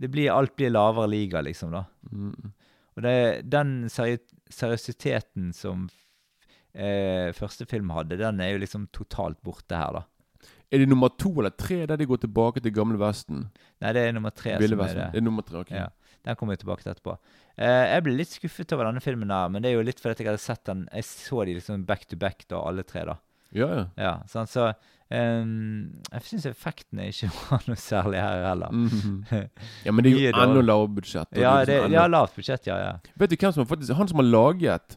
[0.00, 1.84] det blir, Alt blir lavere liga, liksom, da.
[2.10, 2.52] Mm.
[2.96, 3.16] Og det,
[3.52, 4.16] den seri
[4.50, 5.84] seriøsiteten som
[6.72, 10.02] eh, første film hadde, den er jo liksom totalt borte her, da.
[10.70, 13.48] Er det nummer to eller tre der de går tilbake til gamle Vesten?
[13.82, 15.06] Nei, det er nummer tre Ville som er det.
[15.16, 15.72] Det er nummer tre, ok.
[15.74, 15.88] Ja,
[16.26, 17.16] Den kommer vi tilbake til etterpå.
[17.58, 20.22] Eh, jeg ble litt skuffet over denne filmen, her, men det er jo litt fordi
[20.22, 23.02] jeg hadde sett den Jeg så de liksom back to back, da, alle tre.
[23.08, 23.16] da
[23.50, 23.84] Ja, ja.
[23.98, 24.68] Ja, sånn, Så
[25.10, 28.70] um, jeg syns effektene ikke var noe særlig her heller.
[28.70, 29.48] Mhm.
[29.88, 31.34] ja, men det er jo enda lavere budsjett.
[31.34, 32.78] Ja, er det, liksom ja, lavt budsjett, ja.
[32.78, 32.92] ja.
[33.18, 34.96] Vet du hvem som har faktisk Han som har laget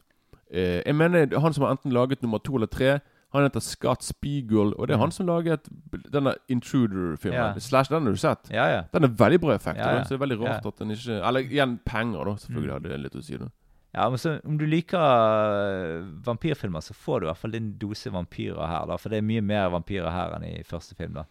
[0.51, 2.99] eh, Jeg mener han som har enten laget nummer to eller tre.
[3.33, 5.65] Han heter Scott Spiegel, og det er han som laget
[6.13, 7.39] denne Intruder-filmen.
[7.39, 7.55] Mm.
[7.57, 7.59] Ja.
[7.59, 8.49] Slash, den har du sett?
[8.53, 8.81] Ja, ja.
[8.93, 10.03] Den er veldig bra effekt, Ja.
[10.03, 12.35] Så det er veldig rart at den ikke Eller igjen penger, da.
[12.35, 12.73] Selvfølgelig Mm.
[12.77, 13.37] hadde det litt å si.
[13.37, 13.49] da
[13.95, 17.73] ja men så, om du liker eh, vampyrfilmer, så får du i hvert fall din
[17.77, 18.85] dose vampyrer her.
[18.89, 21.13] da For det er mye mer vampyrer her enn i første film.
[21.13, 21.25] da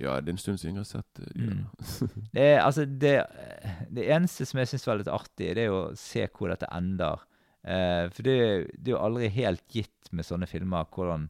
[0.00, 1.28] Ja, det er en stund siden jeg har sett det.
[1.34, 1.46] de.
[1.46, 1.66] Mm.
[2.34, 3.26] Det, er, altså, det,
[3.94, 6.66] det eneste som jeg syns var litt artig, det er jo å se hvor dette
[6.72, 7.20] ender.
[7.64, 8.36] Eh, for det,
[8.78, 11.28] det er jo aldri helt gitt med sånne filmer hvordan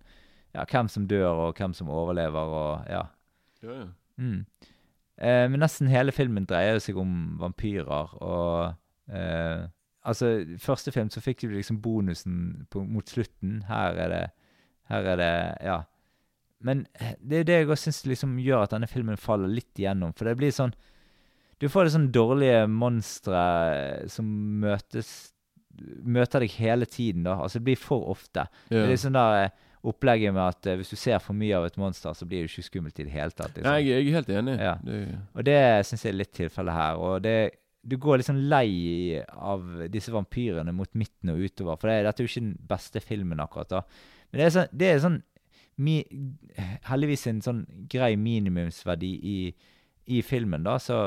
[0.54, 3.04] ja, hvem som dør, og hvem som overlever, og ja.
[3.62, 3.88] Ja, ja.
[4.20, 4.46] Mm.
[5.20, 9.68] Eh, men nesten hele filmen dreier seg om vampyrer, og eh,
[10.00, 13.58] Altså, første film så fikk du liksom bonusen på, mot slutten.
[13.68, 14.26] Her er det
[14.88, 15.82] Her er det Ja.
[16.60, 16.86] Men
[17.20, 20.12] det er det jeg syns liksom gjør at denne filmen faller litt igjennom.
[20.16, 20.72] For det blir sånn
[21.60, 24.24] Du får litt sånn dårlige monstre som
[24.60, 25.34] møtes
[26.04, 27.38] Møter deg hele tiden, da.
[27.40, 28.46] Altså, det blir for ofte.
[28.68, 31.64] Det er sånn der eh, opplegget med at eh, hvis du ser for mye av
[31.70, 33.54] et monster, så blir det ikke skummelt i det hele tatt.
[33.56, 33.64] Liksom.
[33.70, 34.58] Nei, jeg, jeg er helt enig.
[34.60, 34.74] Ja.
[34.84, 35.00] Det,
[35.34, 35.58] Og det
[35.88, 37.00] syns jeg er litt tilfellet her.
[37.00, 37.34] Og det,
[37.80, 41.80] du går liksom lei av disse vampyrene mot midten og utover.
[41.80, 43.72] For det, dette er jo ikke den beste filmen, akkurat.
[43.72, 43.82] da.
[44.30, 45.20] Men det er sånn, det er sånn
[45.80, 45.94] mi,
[46.90, 49.38] Heldigvis en sånn grei minimumsverdi i,
[50.12, 50.76] i filmen, da.
[50.82, 50.98] Så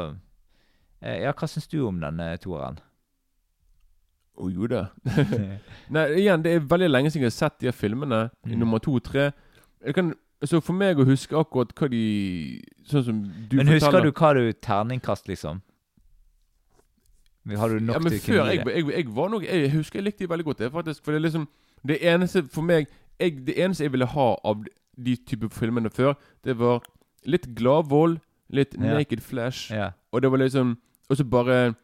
[1.04, 2.82] eh, Ja, hva syns du om denne toeren?
[4.38, 4.88] Å jo da.
[5.94, 8.30] Nei, igjen, det er veldig lenge siden jeg har sett de her filmene.
[8.48, 8.60] I Mm.
[8.60, 9.32] nummer to og tre.
[9.86, 10.14] Jeg kan,
[10.44, 13.20] så for meg å huske akkurat hva de Sånn som
[13.50, 15.62] du Men husker du hva du terningkast, liksom?
[17.58, 20.06] Har du nok ja, men til før jeg, jeg, jeg var nok Jeg husker jeg
[20.08, 20.60] likte de veldig godt.
[20.64, 21.48] Det faktisk For det er liksom
[21.88, 22.88] Det eneste for meg
[23.20, 24.64] jeg, Det eneste jeg ville ha av
[24.96, 26.14] de type filmene før,
[26.46, 26.84] det var
[27.26, 28.20] litt gladvold,
[28.54, 28.94] litt Ja.
[28.94, 29.92] naked flash, Ja.
[30.12, 30.78] og det var liksom
[31.10, 31.76] Og så bare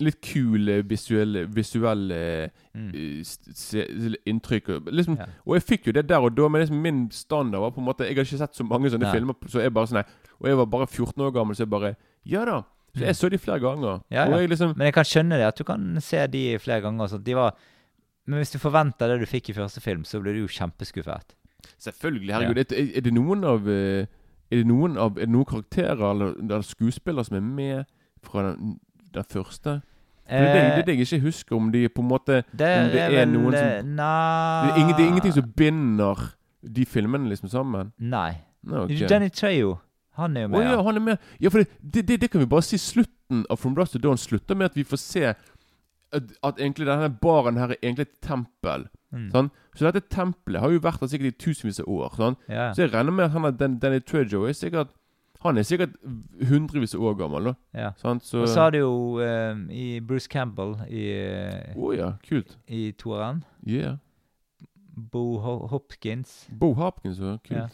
[0.00, 2.90] litt kule visuelle, visuelle Mm.
[2.94, 4.68] eh, s- inntrykk.
[4.92, 5.26] Liksom, Ja.
[5.46, 7.86] Og jeg fikk jo det der og da, men liksom min standard var på en
[7.86, 9.12] måte Jeg har ikke sett så mange sånne ja.
[9.12, 10.04] filmer, så jeg bare sånn.
[10.40, 12.62] Og jeg var bare 14 år gammel, så jeg bare Ja da.
[12.96, 13.98] Så jeg så de flere ganger.
[13.98, 14.04] Mm.
[14.10, 17.06] Ja, jeg liksom Men jeg kan skjønne det, at du kan se de flere ganger.
[17.08, 17.54] Så de var,
[18.26, 21.34] men hvis du forventer det du fikk i første film, så blir du jo kjempeskuffet.
[21.78, 22.32] Selvfølgelig.
[22.32, 22.58] Herregud.
[22.72, 24.06] Er, er det noen av eh,
[24.52, 27.84] Er det noen, av, er det noen karakterer eller, eller skuespillere som er med
[28.24, 28.80] fra den,
[29.14, 29.82] den første?
[30.30, 32.90] For det, er det, jeg ikke husker, om de på en måte Eh, det, om
[32.92, 36.24] det er, er vel noen som- eh, det, er ingen, det er ingenting som binder
[36.62, 37.92] de filmene liksom sammen?
[37.98, 38.32] Nei.
[38.62, 39.08] Nei, ok.
[39.08, 39.78] Danny Trejo,
[40.18, 40.66] han er jo Å med.
[40.70, 41.18] ja, han er med.
[41.40, 42.76] Ja, for det, det, det, det kan vi bare si.
[42.78, 45.38] Slutten av From Dust to Dawn slutter med at vi får se at,
[46.12, 48.88] at egentlig denne baren her er egentlig et tempel.
[49.14, 49.30] Mm.
[49.32, 49.50] Sånn?
[49.74, 52.14] Så dette tempelet har jo vært der sikkert i tusenvis av år.
[52.18, 52.36] Sånn?
[52.50, 52.72] Ja.
[52.74, 54.90] Så jeg regner med at han er Dan, Danny Trejo er sikkert
[55.42, 55.94] Han er sikkert
[56.48, 57.44] hundrevis av år gammel.
[57.50, 57.90] da ja.
[57.96, 58.24] Sant?
[58.28, 62.58] Så Og så har du jo um, i Bruce Campbell i, eh, Å ja, kult.
[62.68, 63.42] i toeren.
[63.66, 63.96] Yeah.
[65.12, 66.46] Bo Ho Hopkins.
[66.52, 67.38] Bo Hopkins ja.
[67.46, 67.56] Kult.
[67.56, 67.68] Ja.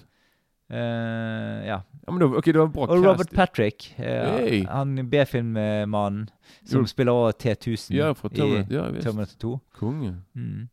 [0.68, 1.80] Eh, ja.
[2.06, 3.30] Ja, men det var, okay, det var bra Og Robert.
[3.34, 3.94] Patrick.
[3.98, 4.04] Uh,
[4.38, 4.64] Hey.
[4.66, 6.28] Han B-filmmannen
[6.64, 6.86] som Jo.
[6.86, 8.74] spiller over T1000 Ja, fra i Terminator.
[8.74, 9.06] Ja, visst.
[9.06, 9.60] Terminator 2.
[9.78, 10.14] Konge.
[10.34, 10.68] Mm.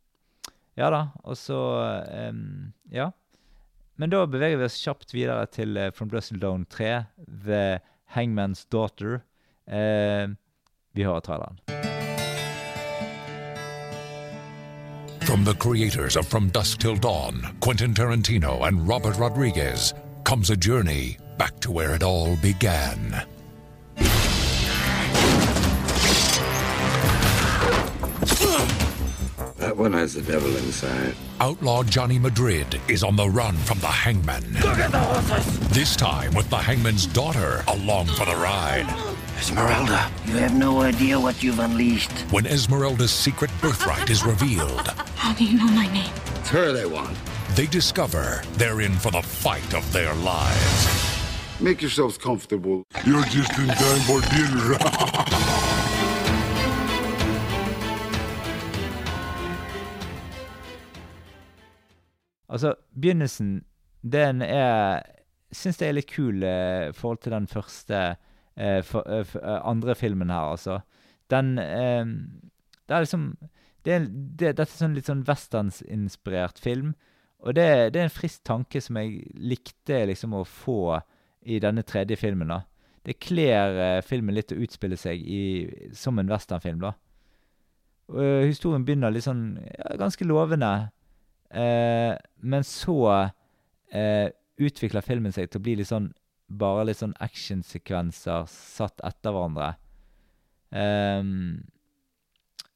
[0.76, 1.02] Ja da.
[1.24, 1.58] Og så
[2.30, 3.10] um, Ja.
[3.96, 7.04] Men da beveger vi oss kjapt videre til eh, From Brussel Down 3,
[7.46, 7.78] The
[8.14, 9.20] Hangman's Daughter.
[9.70, 10.34] Eh,
[10.94, 11.60] vi hører traileren.
[15.20, 20.56] From the creators of From Dusk Till Dawn, Quentin Tarantino and Robert Rodriguez, comes a
[20.56, 23.14] journey back to where it all began.
[29.58, 31.14] That one has the devil inside.
[31.40, 34.44] Outlaw Johnny Madrid is on the run from the hangman.
[34.54, 35.58] Look at the horses!
[35.70, 38.86] This time with the hangman's daughter along for the ride.
[39.38, 40.10] Esmeralda.
[40.26, 42.12] You have no idea what you've unleashed.
[42.30, 46.12] When Esmeralda's secret birthright is revealed, How do you know my name?
[46.36, 47.16] It's her they want.
[47.56, 51.20] they discover they're in for the fight of their lives.
[51.60, 52.84] Make yourselves comfortable.
[53.04, 54.78] You're just in time for dinner.
[62.54, 63.64] Altså, begynnelsen,
[64.02, 65.02] den er
[65.54, 67.98] Syns jeg er litt kul eh, i forhold til den første
[68.58, 70.80] eh, for, eh, eh, andre filmen her, altså.
[71.30, 72.02] Den eh,
[72.88, 73.28] Det er liksom
[73.84, 76.94] det er, det, Dette er sånn litt sånn westernsinspirert film.
[77.44, 80.98] Og det, det er en frisk tanke som jeg likte liksom å få
[81.44, 82.48] i denne tredje filmen.
[82.48, 82.62] da.
[83.04, 85.42] Det kler eh, filmen litt å utspille seg i,
[85.92, 86.94] som en westernfilm, da.
[88.08, 90.72] Og, eh, historien begynner litt sånn ja, ganske lovende.
[91.50, 92.98] Eh, men så
[93.92, 94.28] eh,
[94.60, 96.12] utvikler filmen seg til å bli litt sånn
[96.48, 99.74] bare litt sånn actionsekvenser satt etter hverandre.
[100.74, 101.64] Um,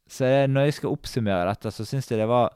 [0.09, 2.53] så jeg, når jeg skal oppsummere dette, så syns jeg det var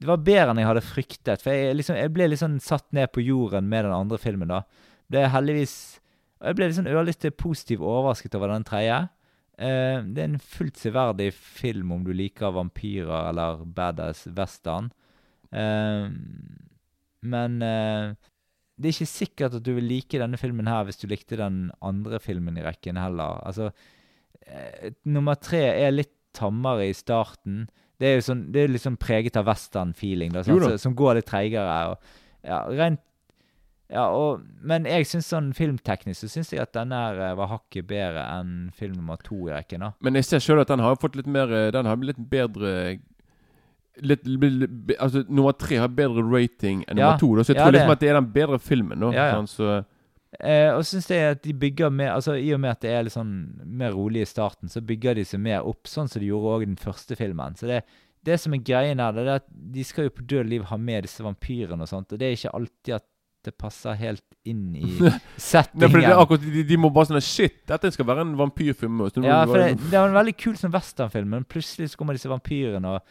[0.00, 1.42] Det var bedre enn jeg hadde fryktet.
[1.44, 4.48] For jeg, liksom, jeg ble litt sånn satt ned på jorden med den andre filmen,
[4.48, 4.62] da.
[5.10, 6.00] Det er heldigvis
[6.40, 9.02] Og jeg ble litt sånn ørlite positivt overrasket over den tredje.
[9.60, 14.88] Uh, det er en fullt severdig film om du liker vampyrer eller badass western.
[15.52, 16.10] Eh,
[17.20, 18.12] men eh,
[18.80, 21.66] det er ikke sikkert at du vil like denne filmen her hvis du likte den
[21.84, 23.42] andre filmen i rekken heller.
[23.46, 23.70] Altså,
[24.46, 27.66] eh, nummer tre er litt tammere i starten.
[28.00, 30.32] Det er jo sånn, det er sånn preget av western-feeling,
[30.80, 31.96] som går litt treigere.
[32.46, 33.02] Ja, rent
[33.90, 37.50] ja, og, men jeg synes sånn filmteknisk så syns jeg at denne her eh, var
[37.50, 39.82] hakket bedre enn film nummer to i rekken.
[39.82, 39.88] da.
[40.06, 43.00] Men jeg ser sjøl at den har fått litt mer Den har litt bedre
[44.02, 47.34] litt, litt, Altså, nummer tre har bedre rating enn nummer to.
[47.36, 49.00] Da, så jeg tror det- liksom at det er den bedre filmen.
[49.00, 49.48] Da, Ja, sant?
[49.50, 49.84] Så,
[50.38, 53.02] Eh, og syns jeg at de bygger mer altså I og med at det er
[53.02, 56.28] litt sånn mer rolig i starten, så bygger de seg mer opp, sånn som de
[56.28, 57.56] gjorde òg i den første filmen.
[57.58, 57.80] Så det,
[58.22, 60.76] det som er greien her, det er at de skal jo på død liv ha
[60.78, 63.04] med disse vampyrene og sånt, og det er ikke alltid at
[63.42, 65.98] det passer helt inn i Nei, settingen.
[66.04, 69.00] er akkurat, de, de må bare sånn Shit, dette skal være en vampyrfilm.
[69.24, 72.30] Ja, for det, det var en veldig kul sånn westernfilm, men plutselig så kommer disse
[72.30, 73.02] vampyrene, og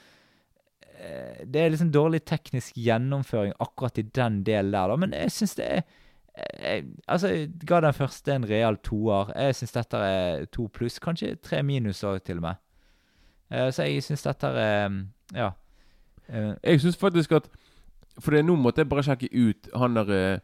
[0.99, 5.55] Det er liksom dårlig teknisk gjennomføring akkurat i den delen der, da, men jeg syns
[5.55, 5.81] det er
[6.59, 9.31] jeg, altså, jeg ga den første en real toer.
[9.35, 12.55] Jeg syns dette er to pluss, kanskje tre minus òg, til og med.
[13.51, 14.93] Eh, så jeg syns dette er
[15.35, 15.49] Ja.
[16.29, 17.49] Eh, Jeg syns faktisk at
[18.19, 20.39] For det, nå måtte jeg bare sjekke ut han der eh,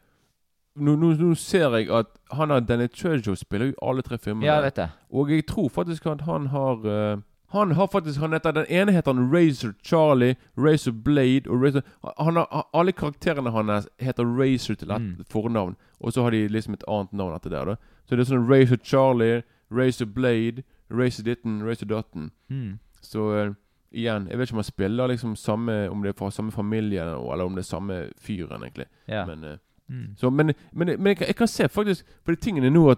[0.76, 4.18] nå, nå, nå ser jeg at han har Danny Churchill spiller jo i alle tre
[4.18, 4.46] filmene.
[4.46, 4.90] ja, jeg vet det.
[5.12, 7.18] Og jeg tror faktisk at han har eh,
[7.56, 11.82] Han har faktisk han heter, Den ene heter han Razor Charlie, Razor Blade og Razor
[12.20, 15.26] han har, Alle karakterene hans heter Razor til et Mm.
[15.30, 17.66] fornavn, og så har de liksom et annet navn etter det.
[17.66, 17.76] da
[18.06, 19.42] Så det er sånn Razor Charlie,
[19.72, 22.32] Razor Blade, Razor Ditten, Razor Dutton.
[22.50, 22.80] Mm.
[23.02, 23.54] Så uh,
[23.92, 27.02] igjen, jeg vet ikke om han spiller liksom samme Om det er fra samme familie,
[27.02, 28.86] eller om det er samme fyren, egentlig.
[29.08, 29.26] Ja.
[29.26, 29.58] Men, uh,
[29.90, 30.16] Mm.
[30.18, 32.98] så, men, men, men jeg, kan- jeg kan se faktisk For de tingene nå at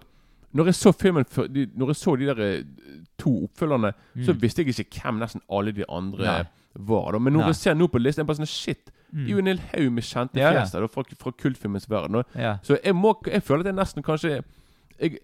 [0.54, 1.26] Når jeg så filmen
[1.76, 2.64] Når jeg så de der eh,
[3.20, 3.94] to oppfølgerne,
[4.26, 4.42] så Mm.
[4.42, 6.44] visste jeg ikke hvem nesten alle de andre Nei.
[6.76, 7.12] var.
[7.12, 7.20] Da.
[7.20, 7.48] Men når Nei.
[7.48, 8.92] jeg ser nå på listen, er jeg bare sånn Shit!
[9.12, 9.24] Mm.
[9.24, 12.24] Det er jo en hel haug med kjente Ja, fjes fra, fra kultfilmens verden.
[12.36, 12.58] Ja.
[12.64, 14.44] Så jeg, må, jeg føler at jeg nesten kanskje
[15.00, 15.20] jeg,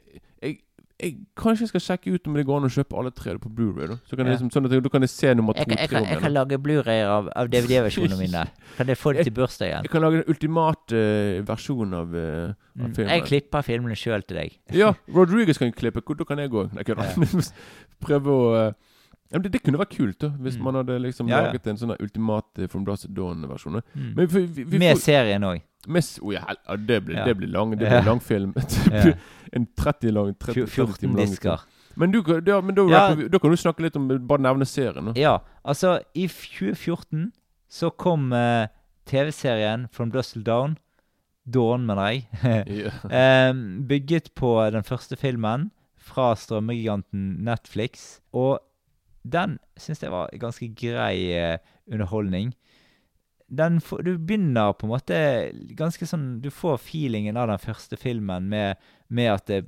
[1.02, 3.50] jeg, Kanskje jeg skal sjekke ut om det går an å kjøpe alle tre på
[3.50, 3.96] Blu-ray.
[4.08, 5.90] Så kan jeg liksom, sånn at jeg, da kan jeg se nummer to Jeg, jeg,
[5.92, 8.44] kan, jeg kan lage Blu-rayer av, av DVD-versjonene mine.
[8.78, 9.88] Kan jeg få det til bursdagen?
[9.88, 12.94] Jeg kan lage en ultimate uh, versjon av, uh, av Mm.
[12.96, 13.12] filmen.
[13.14, 14.56] Jeg klipper filmene sjøl til deg.
[14.74, 16.02] Ja, Rodriguez kan klippe.
[16.02, 16.64] Da kan jeg gå.
[16.74, 17.06] Nei, kødda.
[18.06, 18.74] Prøve å eh,
[19.34, 20.64] ja, men det, det kunne vært kult, da hvis Mm.
[20.64, 21.48] man hadde liksom Ja, ja.
[21.52, 23.82] laget en sånn ultimate From Blast Dawn-versjon.
[23.98, 24.80] Mm.
[24.80, 25.62] Med serien òg.
[26.22, 26.46] Oh, ja,
[26.78, 27.26] det blir, Ja.
[27.26, 28.54] det blir lang Det blir lang film.
[29.54, 31.60] En 30 lang 30, 30 14 timer lang disker.
[31.96, 32.84] Men, du, da, men da,
[33.16, 35.06] vi- da kan du snakke litt om Bare nevne serien.
[35.06, 35.14] Da.
[35.20, 37.32] Ja, altså i 2014
[37.70, 38.66] så kom uh,
[39.06, 40.78] TV-serien From Dustle Down.
[41.46, 42.92] Dawn, mener jeg.
[43.04, 45.70] um, bygget på den første filmen
[46.00, 48.20] fra strømmegiganten Netflix.
[48.34, 48.60] Og
[49.24, 51.58] den syns jeg var ganske grei eh,
[51.92, 52.54] underholdning.
[53.54, 55.18] Får, du begynner på en måte
[55.78, 58.80] ganske sånn Du får feelingen av den første filmen med,
[59.14, 59.60] med at det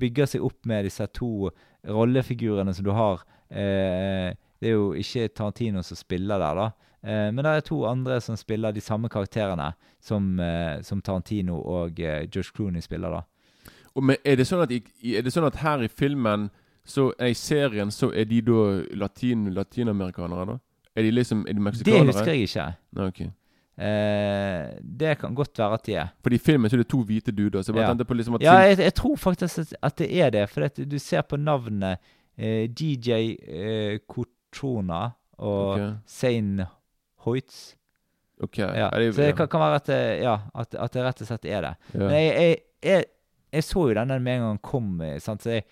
[0.00, 1.50] bygger seg opp med disse to
[1.84, 3.26] rollefigurene som du har.
[3.50, 6.70] Eh, det er jo ikke Tarantino som spiller der, da.
[7.02, 9.72] Eh, men det er to andre som spiller de samme karakterene
[10.02, 13.22] som, eh, som Tarantino og eh, Josh Clooney spiller, da.
[13.94, 16.48] Og, men er det, sånn at, er det sånn at her i filmen
[16.88, 18.62] så I serien så er de da
[18.96, 20.58] latin, latinamerikanere, da?
[20.96, 22.64] Er de liksom Er de Det husker jeg ikke.
[22.96, 23.20] Nei, ok.
[23.78, 26.08] Eh, det kan godt være at de er.
[26.22, 27.62] Fordi i filmen så er det to hvite duder.
[27.62, 27.92] Så jeg bare Ja.
[27.94, 30.48] tenkte på liksom at Ja, jeg, jeg tror faktisk at- at det er det.
[30.50, 31.98] For at du ser på navnet
[32.38, 35.96] eh, DJ eh, Cotrona og Ok.
[36.06, 36.62] Zain
[37.24, 37.76] Hoyts.
[38.42, 38.58] Ok.
[38.58, 38.90] Ja.
[38.90, 39.32] Det- Så det ja.
[39.36, 41.74] kan, kan være at det, ja, at, at det rett og slett er det.
[41.94, 41.98] Ja.
[41.98, 43.04] Men jeg, jeg,
[43.52, 45.42] jeg, så jo denne med en gang kom, eh, sant?
[45.42, 45.64] så jeg,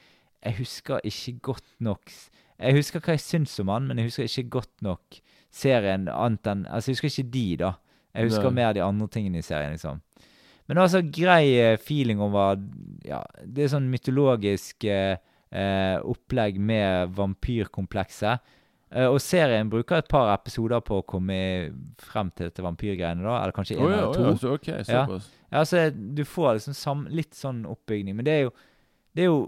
[0.47, 2.13] jeg husker ikke godt nok
[2.57, 5.19] Jeg husker hva jeg syns om han, men jeg husker ikke godt nok
[5.53, 7.73] serien annet enn Altså, jeg husker ikke de, da.
[8.17, 8.57] Jeg husker Nei.
[8.63, 10.01] mer de andre tingene i serien, liksom.
[10.67, 12.57] Men det var så grei eh, feeling over
[13.07, 15.19] Ja, det er sånn mytologisk eh,
[15.53, 18.55] eh, opplegg med vampyrkomplekset.
[18.91, 21.39] Eh, og serien bruker et par episoder på å komme
[22.03, 23.39] frem til dette vampyrgreiene, da.
[23.43, 24.27] Eller kanskje én oh, ja, eller å to.
[24.27, 25.05] ja, så ok, Ja.
[25.47, 28.55] Ja, altså, du får liksom sam litt sånn oppbygning, men det er jo
[29.17, 29.39] Det er jo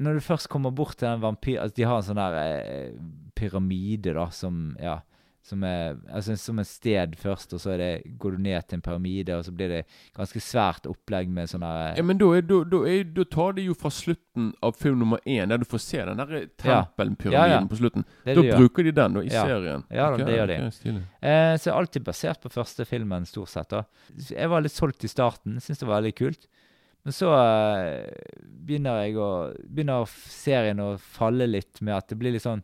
[0.00, 2.92] Når du først kommer bort til en vampyr Altså, de har en sånn der eh,
[3.36, 5.00] pyramide, da, som Ja.
[5.42, 8.76] Som er Altså som et sted først, og så er det, går du ned til
[8.76, 9.78] en pyramide, og så blir det
[10.14, 13.54] ganske svært opplegg med sånn der Ja, men da, er, da, da, er, da tar
[13.56, 16.84] de jo fra slutten av film nummer én, der du får se den der Ja.
[16.84, 17.60] tempelpyramiden Ja, ja.
[17.66, 18.04] på slutten.
[18.26, 19.46] Det Da de bruker de den da, i Ja.
[19.48, 19.84] serien.
[19.90, 20.58] Ja, da, Ok, det gjør de.
[20.68, 21.02] Okay.
[21.22, 23.68] Eh, så er alltid basert på første filmen, stort sett.
[23.70, 23.84] da.
[24.28, 26.46] Jeg var litt solgt i starten, syns det var veldig kult.
[27.02, 28.10] Men så eh,
[28.44, 29.30] begynner å
[29.64, 32.62] Begynner serien å falle litt med at det blir litt sånn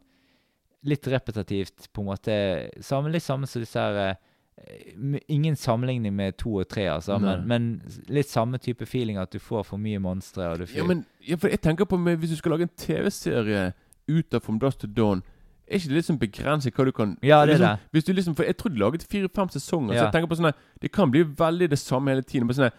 [0.86, 2.34] Litt repetitivt, på en måte.
[2.84, 4.18] Samme, litt samme som disse her eh,
[5.32, 7.64] Ingen sammenligning med to og tre, altså, men, men
[8.08, 10.46] litt samme type feeling at du får for mye monstre.
[10.72, 13.66] Ja, men ja, jeg tenker på meg, Hvis du skal lage en TV-serie
[14.08, 15.20] ut av From Dust to Dawn
[15.66, 17.90] er ikke det sånn begrenset hva du kan Ja, det er liksom, det.
[17.96, 20.52] Hvis du liksom, For jeg tror de laget fire-fem sesonger, så jeg tenker på sånn
[20.82, 22.46] Det kan bli veldig det samme hele tiden.
[22.46, 22.70] På sånn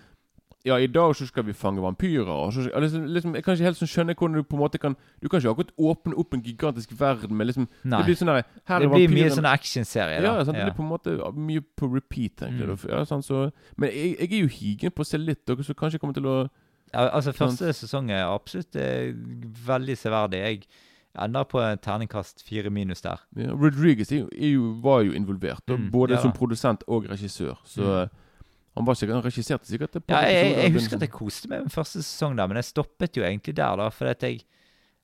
[0.67, 2.27] Ja, i dag så skal vi fange vampyrer.
[2.27, 4.79] Og så, liksom, liksom, jeg kan ikke helt sånn skjønne hvordan du på en måte
[4.83, 8.01] kan Du kan ikke akkurat åpne opp en gigantisk verden med liksom Nei.
[8.01, 8.43] Det blir sånn her
[8.83, 10.19] det blir mye sånn actionserie.
[10.21, 12.67] Ja, Ja, det blir på en måte mye på repeat, egentlig.
[12.75, 12.89] Mm.
[12.91, 13.47] Ja, sant, så,
[13.77, 16.13] men jeg, jeg er jo higen på å se litt, dere, så kanskje jeg kommer
[16.19, 16.37] til å
[16.93, 17.57] Ja, altså Sant.
[17.59, 19.13] Første sesong er absolutt er
[19.67, 20.37] veldig severdig.
[20.39, 20.67] Jeg
[21.17, 23.17] ender på en terningkast fire minus der.
[23.35, 27.57] ja, Rodriguez er jo, er jo, var jo involvert, Mm, både som produsent og regissør.
[27.65, 28.09] Så Mm.
[28.77, 31.49] Han var sikkert, han regisserte sikkert et Ja, jeg, jeg, jeg husker at jeg koste
[31.51, 33.89] meg med første sesong der, men jeg stoppet jo egentlig der, da.
[33.93, 34.43] For at jeg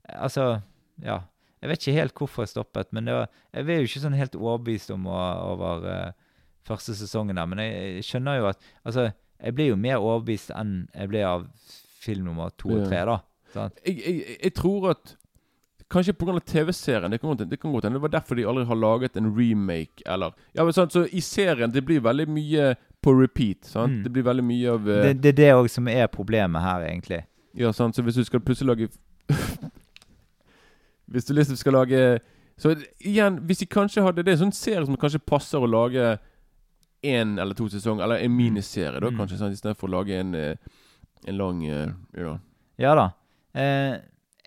[0.04, 0.60] Altså,
[1.02, 1.22] ja.
[1.64, 4.18] Jeg vet ikke helt hvorfor jeg stoppet, men det var, jeg er jo ikke sånn
[4.20, 5.20] helt overbevist om å,
[5.54, 6.34] over uh,
[6.68, 7.48] første sesongen der.
[7.48, 9.06] Men jeg, jeg skjønner jo at Altså,
[9.40, 11.46] jeg blir jo mer overbevist enn jeg ble av
[12.04, 13.22] film nummer to og tre, da.
[13.54, 13.80] Sant?
[13.86, 15.16] jeg, tror at
[15.94, 16.40] Kanskje pga.
[16.40, 17.12] TV-serien.
[17.12, 19.30] Det kan godt det kan godt hende det var derfor de aldri har laget en
[19.38, 22.74] remake, eller Ja, men sant, Så i serien det blir veldig mye
[23.04, 23.66] på repeat.
[23.68, 24.00] sant?
[24.00, 24.04] Mm.
[24.08, 26.86] Det blir veldig mye av eh, Det, det er det òg som er problemet her,
[26.88, 27.22] egentlig.
[27.54, 28.88] Ja, sant, så hvis du skal plutselig lage
[31.14, 32.04] Hvis du liksom skal lage
[32.58, 35.70] Så igjen, hvis de kanskje hadde Det er en sånn serie som kanskje passer å
[35.70, 36.14] lage
[37.04, 39.18] én eller to sesonger, eller en miniserie, da, Mm.
[39.20, 40.56] kanskje, sant, istedenfor å lage en, eh,
[41.28, 42.38] en lang eh, Ja.
[42.80, 43.10] Ja da.
[43.54, 43.98] Eh,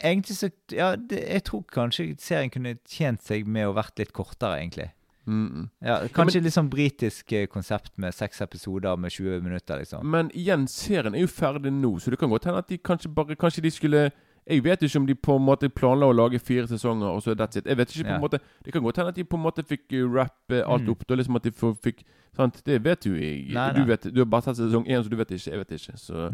[0.03, 4.15] egentlig så Ja, det, jeg tror kanskje serien kunne tjent seg med å vært litt
[4.17, 4.89] kortere, egentlig.
[5.27, 5.87] Mm -mm.
[5.87, 10.07] Ja, kanskje litt sånn britisk eh, konsept med seks episoder med 20 minutter, liksom.
[10.07, 13.15] Men igjen, serien er jo ferdig nå, så det kan godt hende at de kanskje
[13.15, 14.11] bare Kanskje de skulle
[14.49, 17.35] Jeg vet ikke om de på en måte planla å lage fire sesonger, og så
[17.35, 17.67] that's it.
[17.67, 18.15] Jeg vet ikke på Ja.
[18.15, 20.83] en måte Det kan godt hende at de på en måte fikk uh, rappe alt
[20.83, 20.91] Mm.
[20.91, 21.05] opp.
[21.09, 22.03] Da liksom at de fikk
[22.37, 22.63] Sant?
[22.67, 23.53] Det vet jo jeg.
[23.55, 23.87] Nei, Du nei.
[23.87, 25.51] vet Du har bare sett sesong én, så du vet ikke.
[25.51, 25.97] Jeg vet ikke.
[25.99, 26.31] Så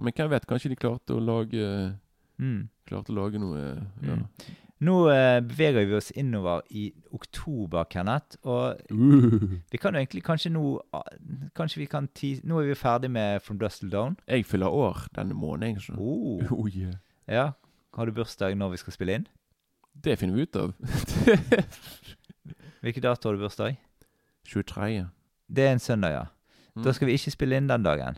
[0.00, 0.46] Men hvem vet?
[0.46, 1.94] Kanskje de klarte å lage
[2.38, 2.68] Mm.
[2.86, 3.58] Klarte å lage noe
[4.02, 4.14] ja.
[4.14, 4.26] Mm.
[4.80, 8.38] Nå eh, beveger vi oss innover i oktober, Kenneth.
[8.42, 9.58] Og Uh.
[9.70, 11.02] vi kan jo egentlig kanskje nå ah,
[11.56, 14.16] Kanskje vi kan ti Nå er vi ferdig med From Dust Till Down.
[14.28, 15.80] Jeg fyller år denne måneden.
[15.80, 15.92] Så.
[15.98, 16.40] Oh.
[16.52, 16.94] Oh, yeah.
[17.28, 17.50] Ja.
[17.94, 19.26] Har du bursdag når vi skal spille inn?
[20.04, 20.72] Det finner vi ut av.
[22.80, 23.76] Hvilken dato har du bursdag?
[24.48, 25.06] 23.
[25.56, 26.24] Det er en søndag, ja.
[26.76, 26.84] Mm.
[26.84, 28.16] Da skal vi ikke spille inn den dagen.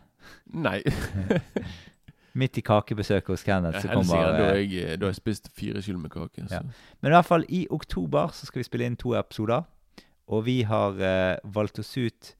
[0.53, 0.79] Nei.
[2.33, 5.51] Midt i kakebesøket hos Kenneth så kommer da har eh, jeg, da har jeg spist
[5.53, 6.47] fire kilo med kake.
[6.47, 6.55] Så.
[6.55, 6.61] Ja.
[7.01, 9.67] Men i hvert fall i oktober så skal vi spille inn to episoder.
[10.33, 12.33] Og vi har eh, valgt oss ut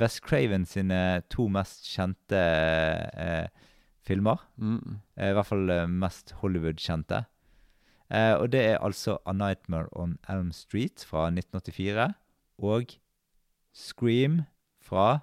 [0.00, 2.38] West Craven sine to mest kjente
[3.16, 3.48] eh,
[4.06, 4.44] filmer.
[4.60, 5.00] Mm.
[5.16, 7.24] Eh, I hvert fall eh, mest Hollywood-kjente.
[8.10, 12.10] Eh, og det er altså A Nightmare on Elm Street fra 1984
[12.60, 12.96] og
[13.72, 14.42] Scream
[14.82, 15.20] fra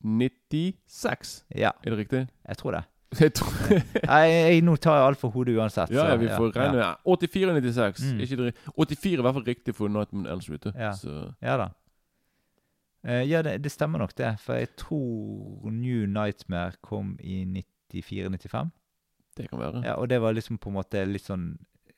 [0.00, 2.28] 96, Ja, er det riktig?
[2.48, 2.84] jeg tror det.
[3.18, 3.72] Jeg tror
[4.12, 5.90] Nei, jeg, nå tar jeg alt for hodet uansett.
[5.90, 6.90] Ja, så, ja, vi får regne ja.
[7.06, 8.02] med 84 og 96.
[8.06, 8.20] Mm.
[8.20, 8.36] Ikke
[8.76, 10.50] 84 er i hvert fall riktig for Nightman Elms.
[10.74, 10.92] Ja.
[11.42, 11.70] Ja da.
[13.00, 14.34] Uh, ja, det, det stemmer nok det.
[14.44, 17.42] For jeg tror New Nightmare kom i
[17.94, 18.70] 94-95.
[19.36, 19.82] det kan være.
[19.84, 21.54] Ja, og det var liksom på en måte litt sånn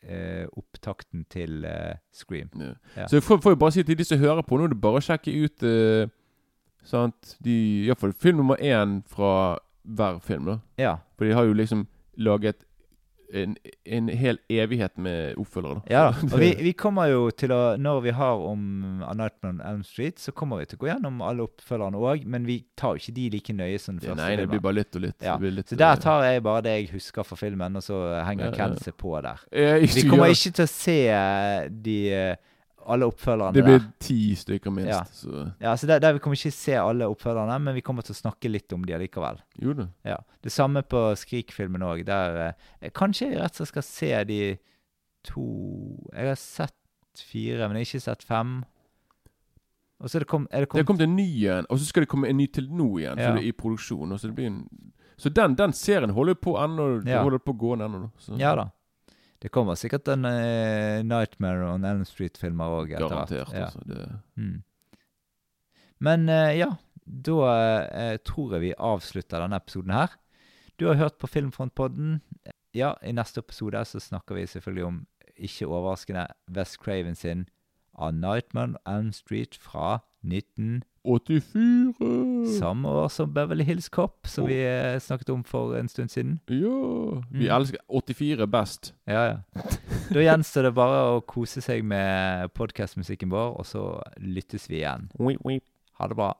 [0.08, 2.48] uh, opptakten til uh, Scream.
[2.56, 2.72] Ja.
[2.96, 3.08] Ja.
[3.08, 4.80] Så jeg får, får jo bare si til de som hører på, nå er det
[4.80, 6.06] bare å sjekke ut uh,
[6.86, 7.36] sant?
[7.42, 10.44] De, i hvert fall film nummer én fra hver film.
[10.46, 10.96] da Ja.
[11.18, 12.64] For de har jo liksom laget
[13.34, 13.54] en,
[13.88, 15.80] en hel evighet med oppfølgere.
[15.88, 16.26] da ja da.
[16.34, 19.82] Og vi, vi kommer jo til å Når vi har om A Nightmare on Elm
[19.88, 23.00] Street, så kommer vi til å gå gjennom alle oppfølgerne òg, men vi tar jo
[23.00, 24.50] ikke de like nøye som den Ja, første Nei, det filmen.
[24.52, 25.16] blir bare litt og litt.
[25.24, 27.82] Ja, Det blir litt, Så der tar jeg bare det jeg husker fra filmen, og
[27.88, 28.56] så henger Ja, ja.
[28.60, 29.40] Ken seg på der.
[29.96, 32.36] Vi kommer ikke til å se eh, de eh,
[32.86, 33.86] alle oppfølgerne Det blir der.
[34.00, 34.90] ti stykker minst.
[34.90, 35.04] Ja.
[35.04, 38.14] Så Ja, så der, der Vi kommer ikke se alle oppfølgerne, men vi kommer til
[38.14, 39.38] å snakke litt om de allikevel.
[39.60, 39.88] jo da.
[40.04, 40.16] Ja.
[40.42, 42.04] Det samme på Skrik-filmen òg.
[42.04, 44.40] Der eh, Kanskje jeg rett og slett skal se de
[45.24, 45.46] to
[46.14, 46.74] Jeg har sett
[47.18, 48.64] fire, men jeg har ikke sett fem.
[50.00, 51.78] Og så er det kom, er det kom, Det kom til en ny en, og
[51.78, 53.18] så skal det komme en ny til nå igjen.
[53.22, 53.36] Ja.
[53.38, 54.10] I produksjon.
[54.10, 54.64] Og så, det blir en,
[55.16, 57.06] så den, den serien holder på ennå.
[57.06, 57.22] Ja.
[57.22, 58.08] holder på gående ennå.
[58.40, 58.64] Ja da.
[59.42, 62.92] Det kommer sikkert en eh, Nightmare on Elm Street-filmer òg.
[62.94, 63.50] Garantert.
[63.50, 63.66] Ja.
[63.66, 64.06] Altså, det,
[64.38, 64.62] Mm.
[66.02, 66.68] Men eh, ja,
[67.06, 67.38] da
[67.84, 70.14] eh, tror jeg vi avslutter denne episoden her.
[70.78, 72.20] Du har hørt på Filmfrontpodden.
[72.74, 77.46] Ja, i neste episode så snakker vi selvfølgelig om, ikke overraskende, West Craven sin
[77.94, 80.82] A Nightmare on Elm Street fra 19...
[81.04, 82.58] 84!
[82.58, 86.38] Samme år som Beverly Hills Cop, som vi eh, snakket om for en stund siden.
[86.46, 87.56] Ja Vi Mm.
[87.56, 88.92] elsker 84 best.
[89.06, 89.36] Ja, ja.
[90.12, 93.86] Da gjenstår det bare å kose seg med podkastmusikken vår, og så
[94.20, 95.08] lyttes vi igjen.
[95.98, 96.34] Ha det bra.